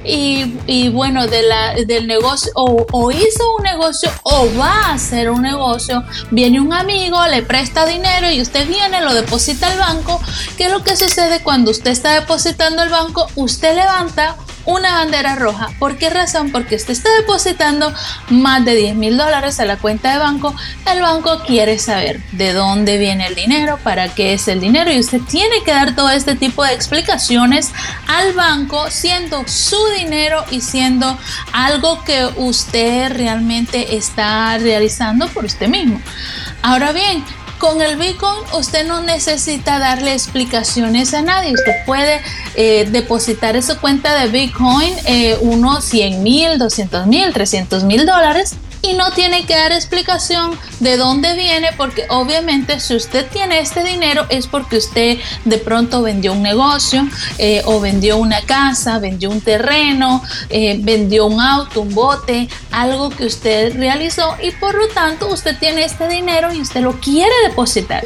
y, 0.04 0.90
bueno, 0.90 1.28
del 1.28 2.08
negocio 2.08 2.52
o, 2.56 2.86
o, 2.92 3.12
hizo 3.12 3.56
un 3.58 3.64
negocio 3.64 4.10
o 4.24 4.48
va 4.58 4.88
a 4.88 4.94
hacer 4.94 5.30
un 5.30 5.42
negocio, 5.42 6.04
viene 6.32 6.60
un 6.60 6.74
amigo, 6.74 7.24
le 7.28 7.42
presta 7.44 7.86
dinero 7.86 8.32
y 8.32 8.42
usted 8.42 8.68
viene, 8.68 9.02
lo 9.02 9.14
deposita 9.14 9.68
al 9.68 9.78
banco. 9.78 10.20
¿Qué 10.58 10.66
es 10.66 10.72
lo 10.72 10.84
que 10.84 10.96
sucede 10.96 11.42
cuando 11.44 11.72
usted 11.72 11.92
está 11.92 12.14
depositando 12.14 12.82
al 12.82 12.90
banco? 12.90 13.28
Usted 13.36 13.76
levanta 13.76 14.36
una 14.70 14.94
bandera 14.94 15.36
roja. 15.36 15.70
¿Por 15.80 15.98
qué 15.98 16.10
razón? 16.10 16.52
Porque 16.52 16.76
usted 16.76 16.92
está 16.92 17.10
depositando 17.18 17.94
más 18.30 18.64
de 18.66 18.76
10 18.76 18.96
mil 18.96 19.18
dólares 19.18 19.60
a 19.60 19.66
la 19.66 19.78
cuenta 19.78 20.12
de 20.14 20.20
banco. 20.20 20.56
El 20.92 21.02
banco 21.02 21.42
quiere 21.46 21.80
saber 21.80 22.22
de 22.34 22.54
dónde 22.54 22.98
viene 22.98 23.28
el 23.28 23.36
dinero, 23.36 23.80
para 23.84 24.10
qué 24.10 24.34
es 24.34 24.48
el 24.48 24.60
dinero 24.60 24.92
y 24.92 25.00
usted 25.00 25.22
tiene 25.22 25.64
que 25.66 25.72
dar 25.72 25.96
todo 25.96 26.12
este 26.12 26.36
tipo 26.36 26.64
de 26.64 26.74
explicaciones 26.74 27.72
al 28.08 28.34
banco 28.34 28.90
siendo 28.92 29.48
su 29.48 29.78
dinero 29.98 30.46
y 30.52 30.62
siendo 30.62 31.18
algo 31.52 32.04
que 32.04 32.30
usted 32.36 33.12
realmente 33.12 33.98
está 33.98 34.58
realizando 34.58 35.28
por 35.30 35.46
usted 35.46 35.68
mismo. 35.68 36.00
Ahora 36.62 36.92
bien, 36.92 37.24
con 37.60 37.82
el 37.82 37.98
Bitcoin 37.98 38.40
usted 38.58 38.88
no 38.88 39.02
necesita 39.02 39.78
darle 39.78 40.14
explicaciones 40.14 41.14
a 41.14 41.22
nadie. 41.22 41.54
Usted 41.54 41.74
puede 41.86 42.22
eh, 42.56 42.88
depositar 42.90 43.56
en 43.56 43.64
su 43.64 43.78
cuenta 43.80 44.20
de 44.20 44.30
Bitcoin 44.30 44.94
eh, 45.06 45.38
unos 45.42 45.84
100 45.86 46.24
mil, 46.24 46.58
200 46.58 47.06
mil, 47.06 47.32
300 47.34 47.84
mil 47.84 48.06
dólares 48.06 48.56
y 48.82 48.94
no 48.94 49.12
tiene 49.12 49.46
que 49.46 49.56
dar 49.56 49.72
explicación 49.72 50.58
de 50.80 50.98
dónde 50.98 51.34
viene 51.36 51.70
porque 51.78 52.06
obviamente 52.10 52.80
si 52.80 52.96
usted 52.96 53.28
tiene 53.28 53.60
este 53.60 53.84
dinero 53.84 54.26
es 54.30 54.48
porque 54.48 54.78
usted 54.78 55.18
de 55.46 55.58
pronto 55.58 56.02
vendió 56.02 56.34
un 56.34 56.42
negocio 56.42 57.08
eh, 57.38 57.62
o 57.66 57.80
vendió 57.80 58.18
una 58.18 58.42
casa, 58.42 59.00
vendió 59.00 59.30
un 59.30 59.42
terreno, 59.42 60.24
eh, 60.50 60.78
vendió 60.80 61.26
un 61.26 61.42
auto, 61.42 61.82
un 61.82 61.94
bote, 61.94 62.50
algo 62.72 63.10
que 63.10 63.26
usted 63.26 63.76
realizó 63.76 64.36
y 64.42 64.52
por 64.52 64.76
lo 64.76 64.88
tanto 64.90 65.28
usted 65.28 65.58
tiene 65.60 65.84
este 65.84 66.08
dinero 66.08 66.54
y 66.54 66.62
usted 66.62 66.82
lo 66.82 67.00
quiere 67.00 67.34
depositar. 67.48 68.04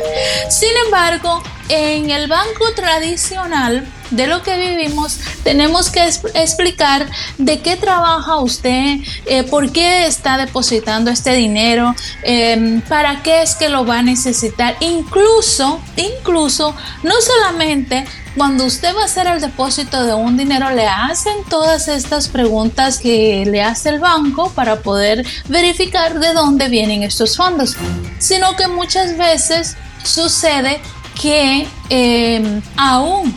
Sin 0.50 0.72
embargo, 0.86 1.42
en 1.70 2.10
el 2.12 2.28
banco 2.28 2.74
tradicional 2.76 3.86
de 4.12 4.28
lo 4.28 4.44
que 4.44 4.58
vivimos, 4.58 5.20
tenemos 5.44 5.90
que 5.90 6.04
explicar 6.04 7.10
de 7.38 7.62
qué 7.62 7.76
trabaja 7.76 8.38
usted, 8.38 8.98
eh, 9.26 9.44
por 9.44 9.72
qué 9.72 10.06
está 10.06 10.38
depositando 10.38 11.10
este 11.10 11.34
dinero, 11.34 11.96
em, 12.22 12.82
para 12.82 13.24
qué 13.24 13.42
es 13.42 13.56
que 13.56 13.70
lo 13.70 13.86
va 13.86 14.00
a 14.00 14.04
necesitar. 14.04 14.76
Incluso, 14.82 15.80
incluso, 15.98 16.76
no 17.02 17.14
solamente 17.22 18.06
cuando 18.36 18.66
usted 18.66 18.96
va 18.96 19.04
a 19.04 19.06
hacer 19.06 19.28
el 19.28 19.42
depósito 19.42 20.04
de 20.06 20.14
un 20.14 20.38
dinero, 20.38 20.72
le 20.72 20.88
hacen 20.88 21.34
todas 21.50 21.88
estas 21.88 22.28
preguntas 22.28 22.98
que 23.00 23.46
le 23.46 23.62
hace 23.62 23.90
el 23.90 24.00
banco 24.00 24.52
para 24.52 24.82
poder 24.82 25.26
verificar 25.48 26.20
de 26.20 26.34
dónde 26.34 26.68
vienen 26.68 27.04
estos 27.04 27.38
fondos, 27.38 27.76
sino 28.18 28.56
que 28.56 28.68
muchas 28.68 29.18
veces 29.18 29.78
sucede 30.04 30.82
que 31.22 31.68
eh, 31.90 32.62
aún 32.78 33.34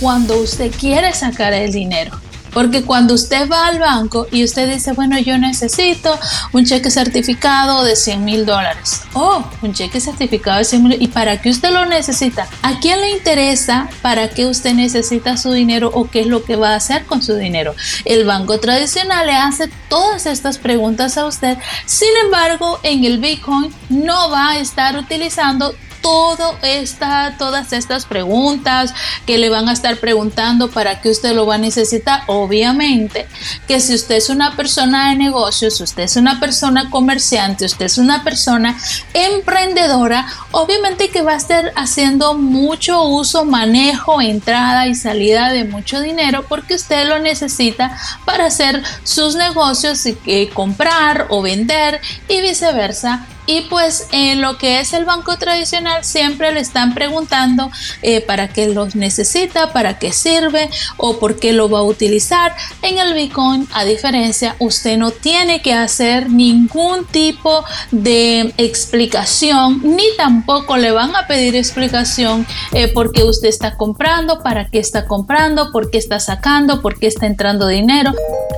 cuando 0.00 0.40
usted 0.40 0.72
quiere 0.78 1.12
sacar 1.12 1.52
el 1.52 1.72
dinero, 1.72 2.18
porque 2.52 2.82
cuando 2.82 3.14
usted 3.14 3.48
va 3.48 3.68
al 3.68 3.78
banco 3.78 4.26
y 4.30 4.44
usted 4.44 4.72
dice, 4.72 4.92
bueno, 4.92 5.18
yo 5.18 5.38
necesito 5.38 6.18
un 6.52 6.64
cheque 6.64 6.90
certificado 6.90 7.84
de 7.84 7.96
100 7.96 8.24
mil 8.24 8.46
dólares. 8.46 9.02
Oh, 9.12 9.44
un 9.62 9.72
cheque 9.72 10.00
certificado 10.00 10.58
de 10.58 10.64
100 10.64 10.82
mil. 10.82 11.02
¿Y 11.02 11.08
para 11.08 11.40
qué 11.40 11.50
usted 11.50 11.70
lo 11.70 11.86
necesita? 11.86 12.48
¿A 12.62 12.80
quién 12.80 13.00
le 13.00 13.10
interesa 13.10 13.88
para 14.02 14.28
qué 14.30 14.46
usted 14.46 14.74
necesita 14.74 15.36
su 15.36 15.52
dinero 15.52 15.90
o 15.94 16.10
qué 16.10 16.20
es 16.20 16.26
lo 16.26 16.44
que 16.44 16.56
va 16.56 16.70
a 16.70 16.76
hacer 16.76 17.04
con 17.06 17.22
su 17.22 17.36
dinero? 17.36 17.74
El 18.04 18.24
banco 18.24 18.58
tradicional 18.58 19.26
le 19.26 19.34
hace 19.34 19.70
todas 19.88 20.26
estas 20.26 20.58
preguntas 20.58 21.18
a 21.18 21.26
usted. 21.26 21.56
Sin 21.86 22.10
embargo, 22.24 22.80
en 22.82 23.04
el 23.04 23.18
Bitcoin 23.18 23.72
no 23.88 24.30
va 24.30 24.50
a 24.50 24.58
estar 24.58 24.96
utilizando 24.96 25.72
todo 26.00 26.56
esta, 26.62 27.36
todas 27.38 27.72
estas 27.72 28.06
preguntas 28.06 28.94
que 29.26 29.38
le 29.38 29.48
van 29.48 29.68
a 29.68 29.72
estar 29.72 29.96
preguntando 29.98 30.70
para 30.70 31.00
qué 31.00 31.10
usted 31.10 31.34
lo 31.34 31.46
va 31.46 31.56
a 31.56 31.58
necesitar. 31.58 32.22
Obviamente 32.26 33.26
que 33.66 33.80
si 33.80 33.94
usted 33.94 34.16
es 34.16 34.30
una 34.30 34.56
persona 34.56 35.10
de 35.10 35.16
negocios, 35.16 35.80
usted 35.80 36.04
es 36.04 36.16
una 36.16 36.40
persona 36.40 36.90
comerciante, 36.90 37.64
usted 37.64 37.86
es 37.86 37.98
una 37.98 38.24
persona 38.24 38.78
emprendedora, 39.14 40.26
obviamente 40.52 41.08
que 41.08 41.22
va 41.22 41.32
a 41.32 41.36
estar 41.36 41.72
haciendo 41.76 42.34
mucho 42.34 43.02
uso, 43.04 43.44
manejo, 43.44 44.20
entrada 44.20 44.86
y 44.86 44.94
salida 44.94 45.50
de 45.50 45.64
mucho 45.64 46.00
dinero 46.00 46.44
porque 46.48 46.74
usted 46.74 47.06
lo 47.06 47.18
necesita 47.18 47.96
para 48.24 48.46
hacer 48.46 48.82
sus 49.04 49.34
negocios 49.34 50.04
y 50.06 50.16
eh, 50.26 50.50
comprar 50.52 51.26
o 51.30 51.42
vender 51.42 52.00
y 52.28 52.40
viceversa 52.40 53.26
y 53.50 53.62
pues 53.62 54.06
en 54.12 54.40
lo 54.40 54.58
que 54.58 54.78
es 54.78 54.92
el 54.92 55.04
banco 55.04 55.36
tradicional 55.36 56.04
siempre 56.04 56.52
le 56.52 56.60
están 56.60 56.94
preguntando 56.94 57.68
eh, 58.00 58.20
para 58.20 58.46
qué 58.46 58.68
los 58.68 58.94
necesita, 58.94 59.72
para 59.72 59.98
qué 59.98 60.12
sirve 60.12 60.70
o 60.96 61.18
por 61.18 61.40
qué 61.40 61.52
lo 61.52 61.68
va 61.68 61.80
a 61.80 61.82
utilizar. 61.82 62.54
En 62.82 62.98
el 62.98 63.12
Bitcoin, 63.12 63.66
a 63.72 63.84
diferencia, 63.84 64.54
usted 64.60 64.96
no 64.98 65.10
tiene 65.10 65.62
que 65.62 65.74
hacer 65.74 66.30
ningún 66.30 67.04
tipo 67.06 67.64
de 67.90 68.54
explicación 68.56 69.80
ni 69.82 70.04
tampoco 70.16 70.76
le 70.76 70.92
van 70.92 71.16
a 71.16 71.26
pedir 71.26 71.56
explicación 71.56 72.46
eh, 72.72 72.86
por 72.86 73.10
qué 73.10 73.24
usted 73.24 73.48
está 73.48 73.76
comprando, 73.76 74.44
para 74.44 74.68
qué 74.70 74.78
está 74.78 75.06
comprando, 75.06 75.72
por 75.72 75.90
qué 75.90 75.98
está 75.98 76.20
sacando, 76.20 76.80
por 76.82 77.00
qué 77.00 77.08
está 77.08 77.26
entrando 77.26 77.66
dinero, 77.66 78.12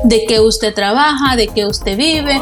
de 0.04 0.26
qué 0.26 0.40
usted 0.40 0.74
trabaja, 0.74 1.34
de 1.36 1.48
qué 1.48 1.64
usted 1.64 1.96
vive. 1.96 2.38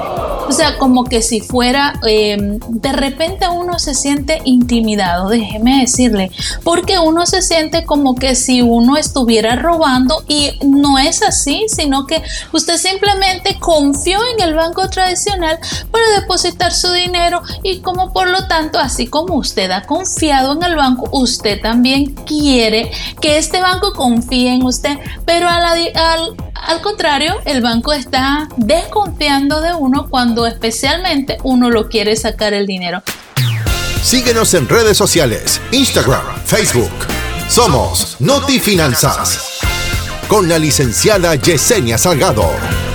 O 0.48 0.52
sea, 0.52 0.78
como 0.78 1.04
que 1.04 1.22
si 1.22 1.40
fuera... 1.40 1.92
Eh, 2.04 2.38
de 2.40 2.92
repente 2.92 3.48
uno 3.48 3.78
se 3.78 3.94
siente 3.94 4.40
intimidado, 4.44 5.28
déjeme 5.28 5.80
decirle, 5.80 6.30
porque 6.64 6.98
uno 6.98 7.26
se 7.26 7.42
siente 7.42 7.84
como 7.84 8.14
que 8.14 8.34
si 8.34 8.62
uno 8.62 8.96
estuviera 8.96 9.56
robando 9.56 10.22
y 10.28 10.50
no 10.64 10.98
es 10.98 11.22
así, 11.22 11.66
sino 11.68 12.06
que 12.06 12.22
usted 12.52 12.76
simplemente 12.76 13.58
confió 13.58 14.18
en 14.34 14.48
el 14.48 14.54
banco 14.54 14.88
tradicional 14.88 15.58
para 15.90 16.20
depositar 16.20 16.72
su 16.72 16.90
dinero 16.92 17.42
y 17.62 17.80
como 17.80 18.12
por 18.12 18.28
lo 18.28 18.46
tanto, 18.46 18.78
así 18.78 19.06
como 19.06 19.34
usted 19.34 19.70
ha 19.70 19.82
confiado 19.82 20.52
en 20.52 20.62
el 20.62 20.76
banco, 20.76 21.08
usted 21.12 21.60
también 21.60 22.14
quiere 22.26 22.90
que 23.20 23.38
este 23.38 23.60
banco 23.60 23.92
confíe 23.92 24.52
en 24.52 24.64
usted, 24.64 24.98
pero 25.24 25.48
al, 25.48 25.64
al 26.54 26.80
contrario, 26.82 27.36
el 27.44 27.60
banco 27.60 27.92
está 27.92 28.48
desconfiando 28.56 29.60
de 29.60 29.74
uno 29.74 30.08
cuando 30.10 30.46
especialmente 30.46 31.38
uno 31.42 31.70
lo 31.70 31.88
quiere 31.88 32.16
sacar 32.20 32.54
el 32.54 32.66
dinero. 32.66 33.02
Síguenos 34.02 34.54
en 34.54 34.68
redes 34.68 34.96
sociales, 34.96 35.60
Instagram, 35.72 36.22
Facebook. 36.44 36.90
Somos 37.48 38.16
Noti 38.20 38.58
Finanzas. 38.58 39.58
Con 40.28 40.48
la 40.48 40.58
licenciada 40.58 41.34
Yesenia 41.34 41.98
Salgado. 41.98 42.89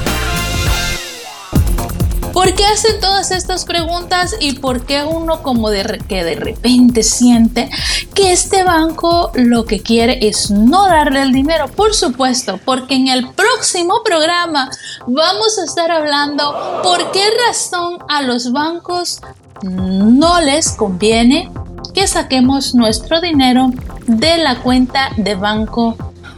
¿Por 2.36 2.54
qué 2.54 2.66
hacen 2.66 3.00
todas 3.00 3.32
estas 3.32 3.64
preguntas 3.64 4.36
y 4.42 4.60
por 4.60 4.86
qué 4.86 5.06
uno 5.06 5.42
como 5.42 5.70
de 5.70 6.04
que 6.06 6.26
de 6.26 6.36
repente 6.36 7.02
siente 7.02 7.70
que 8.14 8.34
este 8.34 8.66
banco 8.66 9.32
lo 9.36 9.64
que 9.64 9.82
quiere 9.82 10.20
es 10.28 10.52
no 10.52 10.86
darle 10.90 11.22
el 11.22 11.32
dinero? 11.32 11.70
Por 11.70 11.94
supuesto, 11.94 12.60
porque 12.66 12.96
en 12.96 13.08
el 13.08 13.30
próximo 13.30 14.02
programa 14.04 14.70
vamos 15.08 15.58
a 15.58 15.64
estar 15.64 15.90
hablando 15.90 16.82
por 16.84 17.10
qué 17.12 17.24
razón 17.48 18.00
a 18.10 18.22
los 18.22 18.52
bancos 18.52 19.22
no 19.64 20.42
les 20.42 20.74
conviene 20.74 21.50
que 21.94 22.06
saquemos 22.06 22.76
nuestro 22.76 23.22
dinero 23.22 23.70
de 24.08 24.40
la 24.40 24.58
cuenta 24.58 25.12
de 25.16 25.36
banco 25.36 25.96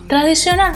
tradicional. 0.08 0.76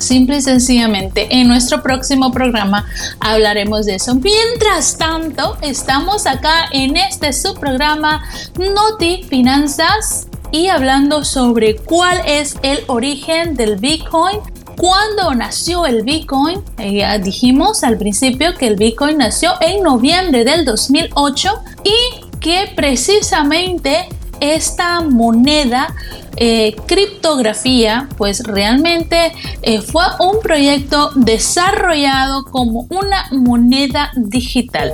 Simple 0.00 0.38
y 0.38 0.42
sencillamente, 0.42 1.28
en 1.30 1.48
nuestro 1.48 1.82
próximo 1.82 2.30
programa 2.30 2.86
hablaremos 3.20 3.86
de 3.86 3.96
eso. 3.96 4.14
Mientras 4.14 4.96
tanto, 4.96 5.56
estamos 5.62 6.26
acá 6.26 6.68
en 6.72 6.96
este 6.96 7.32
subprograma 7.32 8.24
Noti 8.56 9.24
Finanzas 9.24 10.28
y 10.50 10.68
hablando 10.68 11.24
sobre 11.24 11.76
cuál 11.76 12.20
es 12.26 12.56
el 12.62 12.80
origen 12.86 13.54
del 13.54 13.76
Bitcoin. 13.76 14.38
¿Cuándo 14.76 15.34
nació 15.34 15.86
el 15.86 16.04
Bitcoin? 16.04 16.62
Eh, 16.78 16.98
ya 16.98 17.18
dijimos 17.18 17.82
al 17.82 17.98
principio 17.98 18.54
que 18.54 18.68
el 18.68 18.76
Bitcoin 18.76 19.18
nació 19.18 19.52
en 19.60 19.82
noviembre 19.82 20.44
del 20.44 20.64
2008 20.64 21.50
y 21.82 22.38
que 22.38 22.72
precisamente 22.76 24.08
esta 24.40 25.00
moneda 25.00 25.94
eh, 26.36 26.76
criptografía, 26.86 28.08
pues 28.16 28.44
realmente 28.44 29.32
eh, 29.62 29.80
fue 29.82 30.04
un 30.20 30.40
proyecto 30.40 31.10
desarrollado 31.14 32.44
como 32.44 32.86
una 32.90 33.28
moneda 33.32 34.12
digital. 34.14 34.92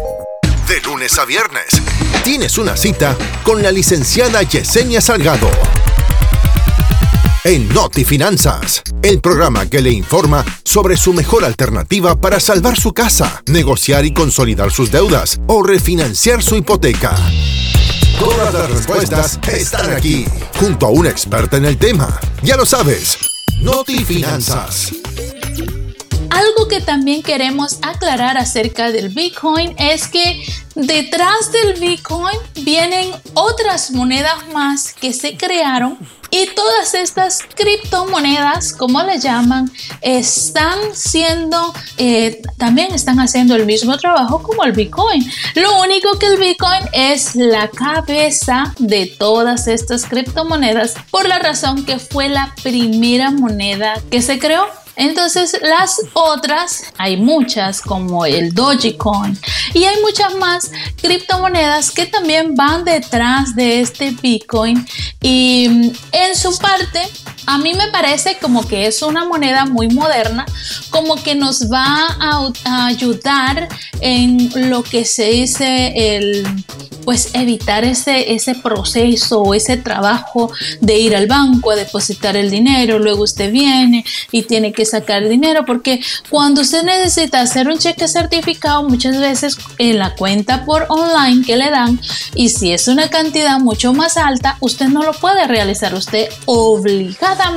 De 0.69 0.81
lunes 0.81 1.19
a 1.19 1.27
viernes, 1.27 1.67
tienes 2.23 2.57
una 2.57 2.77
cita 2.77 3.15
con 3.43 3.63
la 3.63 3.71
licenciada 3.71 4.43
Yesenia 4.43 5.03
Salgado. 5.03 5.51
En 7.45 7.69
Noti 7.69 8.07
Finanzas, 8.07 8.83
el 9.03 9.21
programa 9.21 9.69
que 9.69 9.83
le 9.83 9.91
informa 9.91 10.43
sobre 10.65 10.97
su 10.97 11.13
mejor 11.13 11.45
alternativa 11.45 12.19
para 12.19 12.41
salvar 12.41 12.81
su 12.81 12.95
casa, 12.95 13.43
negociar 13.45 14.07
y 14.07 14.15
consolidar 14.15 14.73
sus 14.73 14.91
deudas 14.91 15.39
o 15.47 15.63
refinanciar 15.63 16.43
su 16.43 16.57
hipoteca. 16.57 17.15
Todas 18.19 18.55
las 18.55 18.71
respuestas 18.71 19.39
están 19.49 19.93
aquí, 19.93 20.27
junto 20.59 20.87
a 20.87 20.91
un 20.91 21.07
experta 21.07 21.57
en 21.57 21.65
el 21.65 21.77
tema. 21.79 22.19
Ya 22.43 22.57
lo 22.57 22.65
sabes, 22.65 23.19
Noti 23.61 24.05
Finanzas. 24.05 24.93
Algo 26.35 26.67
que 26.67 26.81
también 26.81 27.23
queremos 27.23 27.79
aclarar 27.83 28.37
acerca 28.37 28.91
del 28.91 29.09
Bitcoin 29.09 29.73
es 29.79 30.09
que 30.09 30.45
detrás 30.75 31.53
del 31.53 31.79
Bitcoin 31.79 32.37
vienen 32.57 33.13
otras 33.35 33.93
monedas 33.93 34.49
más 34.53 34.93
que 34.95 35.13
se 35.13 35.37
crearon 35.37 35.97
y 36.33 36.49
todas 36.49 36.95
estas 36.95 37.45
criptomonedas, 37.55 38.73
como 38.73 39.01
le 39.05 39.21
llaman, 39.21 39.71
están 40.01 40.77
siendo, 40.93 41.73
eh, 41.99 42.43
también 42.59 42.93
están 42.93 43.21
haciendo 43.21 43.55
el 43.55 43.65
mismo 43.65 43.97
trabajo 43.97 44.43
como 44.43 44.65
el 44.65 44.73
Bitcoin. 44.73 45.25
Lo 45.55 45.81
único 45.83 46.19
que 46.19 46.27
el 46.27 46.37
Bitcoin 46.37 46.83
es 46.93 47.37
la 47.37 47.69
cabeza 47.69 48.75
de 48.81 49.07
todas 49.07 49.69
estas 49.69 50.07
criptomonedas 50.07 50.95
por 51.13 51.29
la 51.29 51.39
razón 51.39 51.85
que 51.85 52.01
fue 52.01 52.29
la 52.29 52.53
primera 52.65 53.31
moneda 53.31 53.95
que 54.11 54.21
se 54.21 54.41
creó. 54.41 54.67
Entonces 54.97 55.57
las 55.63 56.01
otras, 56.13 56.85
hay 56.99 57.17
muchas 57.17 57.81
como 57.81 58.25
el 58.27 58.55
Dogecoin 58.55 59.39
y 59.73 59.85
hay 59.85 60.01
muchas 60.03 60.35
más 60.37 60.71
criptomonedas 61.01 61.91
que 61.91 62.07
también 62.07 62.55
van 62.55 62.85
detrás 62.85 63.55
de 63.57 63.81
este 63.81 64.11
Bitcoin 64.11 64.87
y 65.21 65.93
en 66.13 66.37
su 66.37 66.57
parte 66.59 67.01
a 67.47 67.59
mí 67.59 67.75
me 67.75 67.89
parece 67.89 68.39
como 68.41 68.67
que 68.67 68.87
es 68.87 69.03
una 69.03 69.25
moneda 69.25 69.67
muy 69.67 69.89
moderna, 69.89 70.47
como 70.91 71.17
que 71.23 71.35
nos 71.35 71.71
va 71.71 71.85
a, 72.21 72.87
ayudar 72.87 73.69
en 74.01 74.71
lo 74.71 74.83
que 74.83 75.05
se 75.05 75.31
dice 75.31 76.17
el 76.17 76.47
pues 77.05 77.31
evitar 77.35 77.85
ese, 77.85 78.33
ese 78.33 78.55
proceso 78.55 79.43
o 79.43 79.55
ese 79.55 79.77
trabajo 79.77 80.51
de 80.81 80.99
ir 80.99 81.15
al 81.15 81.27
banco 81.27 81.71
a 81.71 81.77
depositar 81.77 82.37
el 82.37 82.51
dinero, 82.51 82.99
luego 82.99 83.25
usted 83.25 83.53
viene 83.53 84.05
y 84.33 84.43
tiene 84.43 84.73
que 84.73 84.85
sacar 84.85 85.29
dinero, 85.29 85.65
porque 85.65 86.01
cuando 86.31 86.63
usted 86.63 86.83
necesita 86.83 87.41
hacer 87.41 87.69
un 87.69 87.79
cheque 87.79 88.09
certificado, 88.09 88.89
muchas 88.89 89.19
veces 89.19 89.59
en 89.79 89.99
la 89.99 90.15
cuenta 90.15 90.65
por 90.65 90.87
online 90.89 91.45
que 91.45 91.57
le 91.57 91.71
dan, 91.71 92.01
y 92.35 92.49
si 92.49 92.73
es 92.73 92.89
una 92.89 93.09
cantidad 93.09 93.59
mucho 93.59 93.93
más 93.93 94.17
alta, 94.17 94.57
usted 94.61 94.87
no 94.87 95.03
lo 95.03 95.13
puede 95.13 95.47
realizar, 95.47 95.95
usted 95.95 96.29
obliga 97.35 97.55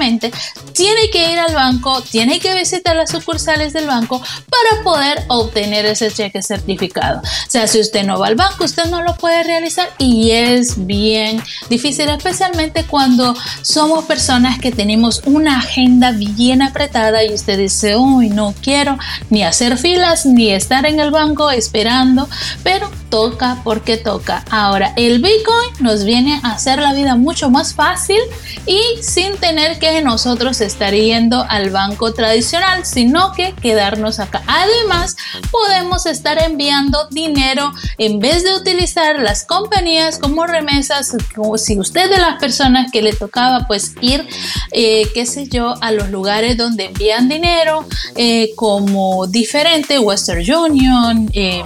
tiene 0.73 1.09
que 1.11 1.31
ir 1.31 1.39
al 1.39 1.55
banco, 1.55 2.01
tiene 2.01 2.39
que 2.39 2.53
visitar 2.53 2.95
las 2.95 3.09
sucursales 3.09 3.73
del 3.73 3.87
banco 3.87 4.19
para 4.19 4.83
poder 4.83 5.23
obtener 5.27 5.85
ese 5.85 6.11
cheque 6.11 6.43
certificado. 6.43 7.19
O 7.19 7.49
sea, 7.49 7.67
si 7.67 7.79
usted 7.79 8.03
no 8.03 8.19
va 8.19 8.27
al 8.27 8.35
banco, 8.35 8.63
usted 8.63 8.85
no 8.85 9.01
lo 9.01 9.15
puede 9.15 9.43
realizar 9.43 9.89
y 9.97 10.31
es 10.31 10.85
bien 10.85 11.41
difícil, 11.69 12.09
especialmente 12.09 12.83
cuando 12.83 13.35
somos 13.63 14.05
personas 14.05 14.59
que 14.59 14.71
tenemos 14.71 15.23
una 15.25 15.59
agenda 15.59 16.11
bien 16.11 16.61
apretada 16.61 17.23
y 17.23 17.33
usted 17.33 17.57
dice, 17.57 17.95
uy, 17.95 18.29
no 18.29 18.53
quiero 18.61 18.97
ni 19.29 19.43
hacer 19.43 19.77
filas 19.77 20.25
ni 20.25 20.51
estar 20.51 20.85
en 20.85 20.99
el 20.99 21.09
banco 21.09 21.49
esperando, 21.49 22.29
pero 22.63 22.91
toca 23.09 23.61
porque 23.63 23.97
toca. 23.97 24.43
Ahora, 24.51 24.93
el 24.95 25.19
Bitcoin 25.19 25.69
nos 25.79 26.03
viene 26.03 26.39
a 26.43 26.51
hacer 26.51 26.79
la 26.79 26.93
vida 26.93 27.15
mucho 27.15 27.49
más 27.49 27.73
fácil 27.73 28.19
y 28.65 28.79
sin 29.01 29.37
tener 29.37 29.66
que 29.75 30.01
nosotros 30.01 30.61
estar 30.61 30.93
yendo 30.93 31.45
al 31.49 31.69
banco 31.69 32.13
tradicional, 32.13 32.85
sino 32.85 33.33
que 33.33 33.53
quedarnos 33.53 34.19
acá. 34.19 34.41
Además, 34.47 35.15
podemos 35.51 36.05
estar 36.05 36.41
enviando 36.41 37.07
dinero 37.11 37.71
en 37.97 38.19
vez 38.19 38.43
de 38.43 38.53
utilizar 38.53 39.19
las 39.19 39.43
compañías 39.43 40.17
como 40.19 40.47
remesas, 40.47 41.15
como 41.35 41.57
si 41.57 41.77
usted 41.77 42.09
de 42.09 42.17
las 42.17 42.39
personas 42.39 42.91
que 42.91 43.01
le 43.01 43.13
tocaba 43.13 43.65
pues 43.67 43.93
ir, 44.01 44.25
eh, 44.71 45.07
qué 45.13 45.25
sé 45.25 45.47
yo, 45.47 45.75
a 45.81 45.91
los 45.91 46.09
lugares 46.09 46.57
donde 46.57 46.85
envían 46.85 47.27
dinero, 47.27 47.85
eh, 48.15 48.51
como 48.55 49.27
diferente, 49.27 49.99
Western 49.99 50.43
Union, 50.49 51.29
eh, 51.33 51.63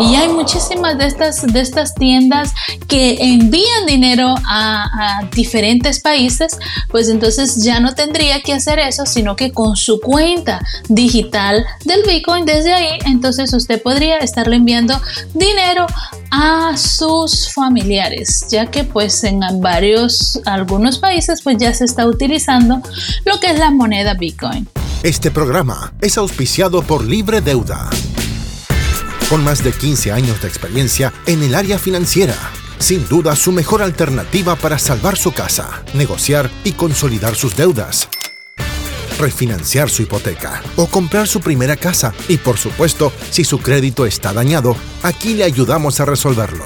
y 0.00 0.14
hay 0.16 0.28
muchísimas 0.28 0.98
de 0.98 1.06
estas, 1.06 1.42
de 1.46 1.60
estas 1.60 1.94
tiendas 1.94 2.52
que 2.86 3.16
envían 3.20 3.86
dinero 3.86 4.34
a, 4.46 5.20
a 5.20 5.24
diferentes 5.34 6.00
países, 6.00 6.58
pues 6.90 7.08
entonces 7.08 7.37
ya 7.62 7.80
no 7.80 7.94
tendría 7.94 8.42
que 8.42 8.52
hacer 8.52 8.78
eso, 8.78 9.06
sino 9.06 9.36
que 9.36 9.52
con 9.52 9.76
su 9.76 10.00
cuenta 10.00 10.60
digital 10.88 11.64
del 11.84 12.02
Bitcoin 12.06 12.44
desde 12.44 12.74
ahí, 12.74 12.98
entonces 13.06 13.52
usted 13.52 13.80
podría 13.80 14.18
estarle 14.18 14.56
enviando 14.56 15.00
dinero 15.34 15.86
a 16.30 16.76
sus 16.76 17.52
familiares, 17.52 18.46
ya 18.50 18.66
que 18.66 18.84
pues 18.84 19.24
en 19.24 19.40
varios, 19.60 20.40
algunos 20.44 20.98
países 20.98 21.40
pues 21.42 21.56
ya 21.58 21.72
se 21.72 21.84
está 21.84 22.06
utilizando 22.06 22.82
lo 23.24 23.40
que 23.40 23.50
es 23.50 23.58
la 23.58 23.70
moneda 23.70 24.14
Bitcoin. 24.14 24.68
Este 25.02 25.30
programa 25.30 25.92
es 26.00 26.18
auspiciado 26.18 26.82
por 26.82 27.04
Libre 27.04 27.40
Deuda. 27.40 27.88
Con 29.30 29.44
más 29.44 29.62
de 29.62 29.72
15 29.72 30.10
años 30.10 30.40
de 30.42 30.48
experiencia 30.48 31.12
en 31.26 31.42
el 31.42 31.54
área 31.54 31.78
financiera 31.78 32.34
sin 32.78 33.06
duda 33.08 33.36
su 33.36 33.52
mejor 33.52 33.82
alternativa 33.82 34.56
para 34.56 34.78
salvar 34.78 35.16
su 35.16 35.32
casa, 35.32 35.82
negociar 35.94 36.50
y 36.64 36.72
consolidar 36.72 37.34
sus 37.34 37.56
deudas, 37.56 38.08
refinanciar 39.18 39.90
su 39.90 40.02
hipoteca 40.02 40.62
o 40.76 40.86
comprar 40.86 41.26
su 41.26 41.40
primera 41.40 41.76
casa. 41.76 42.14
Y 42.28 42.38
por 42.38 42.56
supuesto, 42.56 43.12
si 43.30 43.44
su 43.44 43.58
crédito 43.58 44.06
está 44.06 44.32
dañado, 44.32 44.76
aquí 45.02 45.34
le 45.34 45.44
ayudamos 45.44 46.00
a 46.00 46.04
resolverlo. 46.04 46.64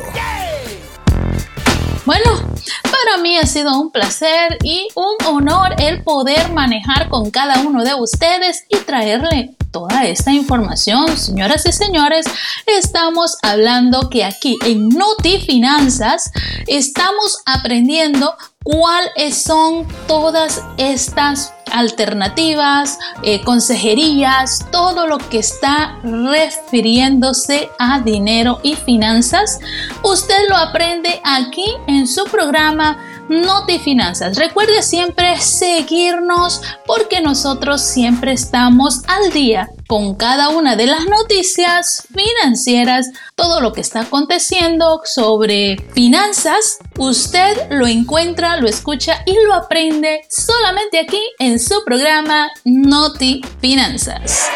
Bueno, 2.05 2.43
para 2.83 3.23
mí 3.23 3.39
ha 3.39 3.47
sido 3.47 3.81
un 3.81 3.93
placer 3.93 4.59
y 4.65 4.89
un 4.95 5.17
honor 5.27 5.75
el 5.79 6.03
poder 6.03 6.53
manejar 6.53 7.09
con 7.09 7.31
cada 7.31 7.61
uno 7.61 7.85
de 7.85 7.95
ustedes 7.95 8.65
y 8.69 8.77
traerle 8.79 9.55
toda 9.73 10.05
esta 10.05 10.31
información, 10.33 11.17
señoras 11.17 11.67
y 11.67 11.73
señores, 11.73 12.27
estamos 12.67 13.37
hablando 13.43 14.11
que 14.11 14.25
aquí 14.25 14.57
en 14.65 14.91
Noti 14.91 15.41
Finanzas 15.41 16.31
estamos 16.67 17.39
aprendiendo 17.47 18.37
cuáles 18.63 19.43
son 19.43 19.89
todas 20.07 20.63
estas 20.77 21.53
alternativas, 21.73 22.99
eh, 23.23 23.41
consejerías, 23.43 24.67
todo 24.71 25.07
lo 25.07 25.19
que 25.19 25.39
está 25.39 25.99
refiriéndose 26.03 27.71
a 27.79 28.01
dinero 28.01 28.61
y 28.63 28.77
finanzas. 28.77 29.59
Usted 30.03 30.49
lo 30.51 30.57
aprende 30.57 31.21
aquí 31.25 31.67
en 31.87 32.07
su 32.07 32.25
programa 32.25 32.99
Notifinanzas. 33.29 34.37
Recuerde 34.37 34.83
siempre 34.83 35.41
seguirnos 35.41 36.61
porque 36.87 37.21
nosotros 37.21 37.81
siempre 37.81 38.33
estamos 38.33 39.03
al 39.07 39.33
día 39.33 39.69
con 39.87 40.15
cada 40.15 40.49
una 40.49 40.77
de 40.77 40.87
las 40.87 41.05
noticias 41.07 42.07
financieras, 42.15 43.11
todo 43.35 43.61
lo 43.61 43.73
que 43.73 43.81
está 43.81 44.01
aconteciendo 44.01 45.03
sobre 45.05 45.77
finanzas. 45.95 46.79
Usted 46.99 47.71
lo 47.71 47.87
encuentra, 47.87 48.57
lo 48.57 48.69
escucha 48.69 49.23
y 49.27 49.35
lo 49.47 49.55
aprende 49.55 50.23
solamente 50.29 50.99
aquí 50.99 51.23
en 51.39 51.59
su 51.59 51.85
programa 51.85 52.51
Noti 52.65 53.43
Finanzas. 53.61 54.49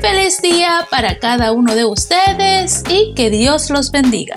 Feliz 0.00 0.40
día 0.42 0.86
para 0.90 1.18
cada 1.18 1.52
uno 1.52 1.74
de 1.74 1.84
ustedes 1.84 2.82
y 2.90 3.14
que 3.14 3.30
Dios 3.30 3.70
los 3.70 3.90
bendiga. 3.90 4.36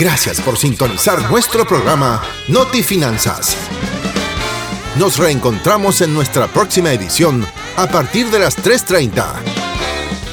Gracias 0.00 0.40
por 0.40 0.56
sintonizar 0.56 1.30
nuestro 1.30 1.66
programa 1.66 2.22
Noti 2.48 2.82
Finanzas. 2.82 3.54
Nos 4.96 5.18
reencontramos 5.18 6.00
en 6.00 6.14
nuestra 6.14 6.46
próxima 6.48 6.90
edición 6.90 7.46
a 7.76 7.86
partir 7.86 8.30
de 8.30 8.38
las 8.38 8.56
3.30. 8.56 9.26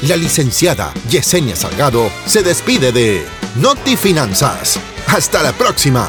La 0.03 0.15
licenciada 0.15 0.93
Yesenia 1.09 1.57
Salgado 1.57 2.09
se 2.25 2.43
despide 2.43 2.93
de 2.93 3.25
Noti 3.57 3.97
Finanzas. 3.97 4.79
Hasta 5.07 5.43
la 5.43 5.51
próxima. 5.51 6.07